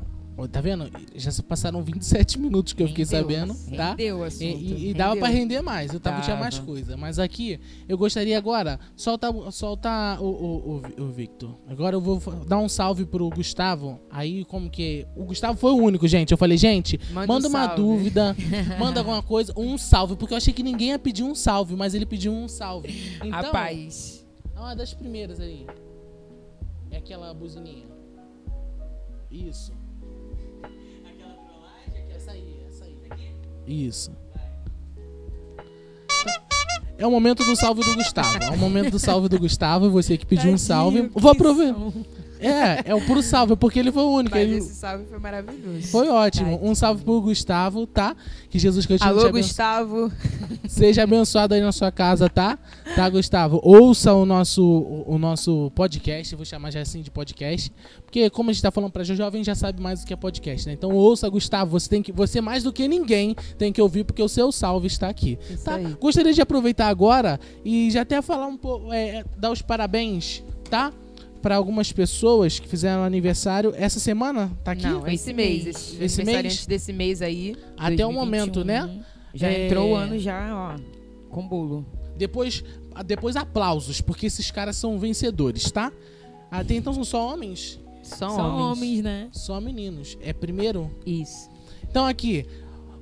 Tá 0.50 0.60
vendo? 0.60 0.90
Já 1.14 1.30
se 1.30 1.42
passaram 1.42 1.82
27 1.82 2.38
minutos 2.38 2.74
que 2.74 2.82
eu 2.82 2.88
fiquei 2.88 3.06
sabendo, 3.06 3.54
tá? 3.74 3.90
Rendeu 3.90 4.22
assunto. 4.22 4.42
E, 4.42 4.90
e, 4.90 4.94
dava 4.94 5.16
para 5.16 5.28
render 5.28 5.62
mais, 5.62 5.94
eu 5.94 5.98
tava, 5.98 6.20
tinha 6.20 6.36
mais 6.36 6.58
coisa. 6.58 6.94
Mas 6.94 7.18
aqui, 7.18 7.58
eu 7.88 7.96
gostaria 7.96 8.36
agora, 8.36 8.78
solta, 8.94 9.32
solta 9.50 10.18
o, 10.20 10.26
o, 10.26 10.82
o, 10.98 11.02
o, 11.04 11.08
Victor. 11.10 11.56
Agora 11.66 11.96
eu 11.96 12.00
vou 12.00 12.20
dar 12.46 12.58
um 12.58 12.68
salve 12.68 13.06
pro 13.06 13.30
Gustavo. 13.30 13.98
Aí, 14.10 14.44
como 14.44 14.68
que. 14.68 15.06
O 15.16 15.24
Gustavo 15.24 15.58
foi 15.58 15.72
o 15.72 15.76
único, 15.76 16.06
gente. 16.06 16.32
Eu 16.32 16.38
falei, 16.38 16.58
gente, 16.58 17.00
manda, 17.12 17.26
manda 17.26 17.46
um 17.46 17.50
uma 17.50 17.66
salve. 17.68 17.82
dúvida, 17.82 18.36
manda 18.78 19.00
alguma 19.00 19.22
coisa, 19.22 19.54
um 19.56 19.78
salve. 19.78 20.16
Porque 20.16 20.34
eu 20.34 20.38
achei 20.38 20.52
que 20.52 20.62
ninguém 20.62 20.88
ia 20.88 20.98
pedir 20.98 21.22
um 21.22 21.34
salve, 21.34 21.74
mas 21.74 21.94
ele 21.94 22.04
pediu 22.04 22.32
um 22.32 22.46
salve. 22.46 23.16
Então, 23.16 23.30
Rapaz. 23.30 24.26
É 24.54 24.60
uma 24.60 24.76
das 24.76 24.92
primeiras 24.92 25.40
aí. 25.40 25.66
É 26.90 26.98
aquela 26.98 27.32
buzininha. 27.32 27.86
Isso. 29.30 29.72
Isso. 33.66 34.10
É 36.98 37.06
o 37.06 37.10
momento 37.10 37.44
do 37.44 37.54
salve 37.54 37.82
do 37.82 37.94
Gustavo. 37.94 38.38
É 38.42 38.50
o 38.50 38.56
momento 38.56 38.90
do 38.90 38.98
salve 38.98 39.28
do 39.28 39.38
Gustavo. 39.38 39.90
Você 39.90 40.16
que 40.16 40.24
pediu 40.24 40.50
um 40.50 40.58
salve. 40.58 41.10
Vou 41.14 41.30
aproveitar. 41.30 41.78
É, 42.40 42.90
é 42.90 42.94
o 42.94 43.00
puro 43.00 43.22
salve, 43.22 43.56
porque 43.56 43.78
ele 43.78 43.90
foi 43.90 44.02
o 44.02 44.10
único. 44.10 44.36
Mas 44.36 44.44
ele... 44.44 44.56
esse 44.58 44.74
salve 44.74 45.04
foi 45.06 45.18
maravilhoso. 45.18 45.88
Foi 45.88 46.08
ótimo. 46.08 46.58
Um 46.62 46.74
salve 46.74 47.04
pro 47.04 47.20
Gustavo, 47.20 47.86
tá? 47.86 48.14
Que 48.50 48.58
Jesus 48.58 48.86
continue 48.86 49.08
Alô, 49.08 49.30
Gustavo. 49.30 50.12
Seja 50.68 51.02
abençoado 51.02 51.54
aí 51.54 51.60
na 51.60 51.72
sua 51.72 51.90
casa, 51.90 52.28
tá? 52.28 52.58
Tá, 52.94 53.08
Gustavo? 53.08 53.60
Ouça 53.62 54.12
o 54.12 54.26
nosso, 54.26 54.62
o, 54.62 55.14
o 55.14 55.18
nosso 55.18 55.70
podcast, 55.74 56.34
vou 56.36 56.44
chamar 56.44 56.70
já 56.70 56.80
assim 56.80 57.02
de 57.02 57.10
podcast. 57.10 57.72
Porque, 58.04 58.28
como 58.30 58.50
a 58.50 58.52
gente 58.52 58.62
tá 58.62 58.70
falando 58.70 58.90
pra 58.90 59.04
jovem, 59.04 59.42
já 59.42 59.54
sabe 59.54 59.80
mais 59.80 60.00
do 60.00 60.06
que 60.06 60.12
é 60.12 60.16
podcast, 60.16 60.66
né? 60.66 60.74
Então 60.74 60.90
ouça, 60.92 61.28
Gustavo. 61.28 61.78
Você 61.78 61.88
tem 61.88 62.02
que. 62.02 62.12
Você 62.12 62.40
mais 62.40 62.62
do 62.62 62.72
que 62.72 62.86
ninguém 62.88 63.34
tem 63.58 63.72
que 63.72 63.80
ouvir, 63.80 64.04
porque 64.04 64.22
o 64.22 64.28
seu 64.28 64.50
salve 64.52 64.86
está 64.86 65.08
aqui. 65.08 65.38
Isso 65.50 65.64
tá? 65.64 65.76
Aí. 65.76 65.96
Gostaria 66.00 66.32
de 66.32 66.40
aproveitar 66.40 66.88
agora 66.88 67.40
e 67.64 67.90
já 67.90 68.02
até 68.02 68.20
falar 68.20 68.46
um 68.46 68.56
pouco. 68.56 68.92
É, 68.92 69.24
dar 69.36 69.50
os 69.50 69.62
parabéns, 69.62 70.42
tá? 70.68 70.92
Para 71.42 71.56
algumas 71.56 71.92
pessoas 71.92 72.58
que 72.58 72.68
fizeram 72.68 73.02
aniversário 73.02 73.72
essa 73.76 74.00
semana, 74.00 74.50
tá 74.64 74.72
aqui? 74.72 74.86
Não, 74.86 75.06
esse 75.06 75.32
mês. 75.32 75.66
Esse, 75.66 76.02
esse 76.02 76.24
mês? 76.24 76.66
desse 76.66 76.92
mês 76.92 77.22
aí. 77.22 77.56
Até 77.76 77.96
2021, 77.96 78.08
o 78.08 78.12
momento, 78.12 78.64
né? 78.64 79.04
Já 79.34 79.48
é... 79.48 79.66
entrou 79.66 79.90
o 79.90 79.94
ano 79.94 80.18
já, 80.18 80.50
ó, 80.52 80.78
com 81.30 81.46
bolo. 81.46 81.86
Depois, 82.16 82.64
depois 83.04 83.36
aplausos, 83.36 84.00
porque 84.00 84.26
esses 84.26 84.50
caras 84.50 84.76
são 84.76 84.98
vencedores, 84.98 85.70
tá? 85.70 85.92
Até 86.50 86.74
então 86.74 86.94
são 86.94 87.04
só 87.04 87.32
homens? 87.32 87.78
São, 88.02 88.30
só 88.30 88.48
homens. 88.48 88.78
homens, 88.78 89.02
né? 89.02 89.28
Só 89.32 89.60
meninos. 89.60 90.16
É 90.20 90.32
primeiro? 90.32 90.90
Isso. 91.04 91.50
Então 91.82 92.06
aqui, 92.06 92.46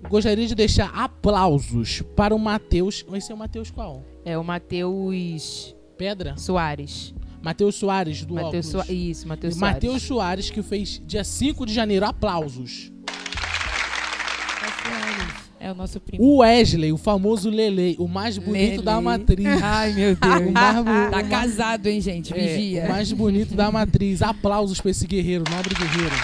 gostaria 0.08 0.46
de 0.46 0.54
deixar 0.54 0.90
aplausos 0.94 2.02
para 2.16 2.34
o 2.34 2.38
Matheus. 2.38 3.04
Esse 3.12 3.30
é 3.30 3.34
o 3.34 3.38
Matheus 3.38 3.70
qual? 3.70 4.02
É 4.24 4.36
o 4.36 4.44
Matheus 4.44 5.74
Pedra 5.96 6.36
Soares. 6.36 7.14
Matheus 7.44 7.74
Soares, 7.74 8.24
do 8.24 8.34
Mateus 8.34 8.66
Soares. 8.68 8.90
Isso, 8.90 9.28
Matheus 9.28 9.54
Soares. 9.56 9.74
Matheus 9.74 10.02
Soares, 10.02 10.50
que 10.50 10.62
fez 10.62 11.00
dia 11.06 11.22
5 11.22 11.66
de 11.66 11.74
janeiro. 11.74 12.06
Aplausos. 12.06 12.90
É 15.60 15.70
o 15.70 15.74
nosso 15.74 15.98
primo. 15.98 16.22
O 16.22 16.36
Wesley, 16.38 16.92
o 16.92 16.96
famoso 16.98 17.48
Lele, 17.48 17.96
o 17.98 18.06
mais 18.06 18.36
bonito 18.36 18.52
Lele. 18.72 18.82
da 18.82 19.00
matriz. 19.00 19.46
Ai, 19.62 19.92
meu 19.94 20.12
O 20.12 20.16
Deus. 20.16 20.52
mais, 20.52 21.10
Tá 21.10 21.22
casado, 21.22 21.86
hein, 21.86 22.00
gente? 22.02 22.32
é, 22.38 22.56
Vigia. 22.56 22.84
o 22.84 22.88
mais 22.90 23.12
bonito 23.12 23.54
da 23.54 23.70
matriz. 23.70 24.20
Aplausos 24.20 24.78
pra 24.80 24.90
esse 24.90 25.06
guerreiro, 25.06 25.44
nobre 25.50 25.74
guerreiro. 25.74 26.14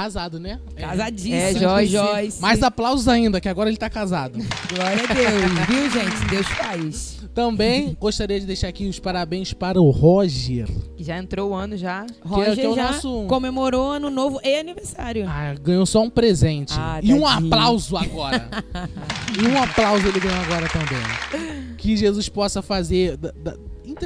Casado, 0.00 0.40
né? 0.40 0.58
É. 0.76 0.80
Casadíssimo. 0.82 1.34
É, 1.34 1.54
Joyce. 1.54 1.92
Joyce. 1.92 2.40
Mais 2.40 2.62
aplausos 2.62 3.06
ainda, 3.06 3.40
que 3.40 3.48
agora 3.48 3.68
ele 3.68 3.76
tá 3.76 3.90
casado. 3.90 4.38
Glória 4.74 5.04
a 5.08 5.12
Deus, 5.12 5.66
viu, 5.68 5.90
gente? 5.90 6.24
Deus 6.30 6.46
faz. 6.46 7.20
Também 7.34 7.96
gostaria 8.00 8.40
de 8.40 8.46
deixar 8.46 8.68
aqui 8.68 8.88
os 8.88 8.98
parabéns 8.98 9.52
para 9.52 9.80
o 9.80 9.90
Roger. 9.90 10.66
Que 10.96 11.04
já 11.04 11.16
entrou 11.18 11.50
o 11.50 11.54
ano 11.54 11.76
já. 11.76 12.04
Roger 12.24 12.54
que 12.54 12.60
é 12.62 12.68
o 12.68 12.74
já 12.74 12.92
nosso- 12.92 13.26
comemorou 13.28 13.90
ano 13.92 14.10
novo 14.10 14.40
e 14.42 14.58
aniversário. 14.58 15.26
Ah, 15.28 15.54
ganhou 15.62 15.86
só 15.86 16.02
um 16.02 16.10
presente. 16.10 16.72
Ah, 16.76 16.98
e 17.02 17.12
um 17.14 17.26
aplauso 17.26 17.96
agora. 17.96 18.48
e 19.38 19.46
um 19.46 19.62
aplauso 19.62 20.08
ele 20.08 20.18
ganhou 20.18 20.40
agora 20.40 20.66
também. 20.68 21.74
Que 21.76 21.96
Jesus 21.96 22.28
possa 22.28 22.62
fazer. 22.62 23.16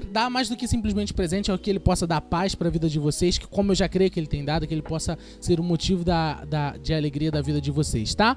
Dar 0.00 0.30
mais 0.30 0.48
do 0.48 0.56
que 0.56 0.66
simplesmente 0.68 1.12
presente, 1.12 1.50
é 1.50 1.58
que 1.58 1.70
ele 1.70 1.80
possa 1.80 2.06
dar 2.06 2.20
paz 2.20 2.54
para 2.54 2.68
a 2.68 2.70
vida 2.70 2.88
de 2.88 2.98
vocês, 2.98 3.36
que 3.38 3.46
como 3.46 3.72
eu 3.72 3.74
já 3.76 3.88
creio 3.88 4.10
que 4.10 4.18
ele 4.20 4.26
tem 4.26 4.44
dado, 4.44 4.66
que 4.66 4.74
ele 4.74 4.82
possa 4.82 5.18
ser 5.40 5.58
o 5.60 5.62
motivo 5.62 6.04
da, 6.04 6.44
da- 6.44 6.76
de 6.76 6.92
alegria 6.94 7.30
da 7.30 7.40
vida 7.42 7.60
de 7.60 7.70
vocês, 7.70 8.14
tá? 8.14 8.36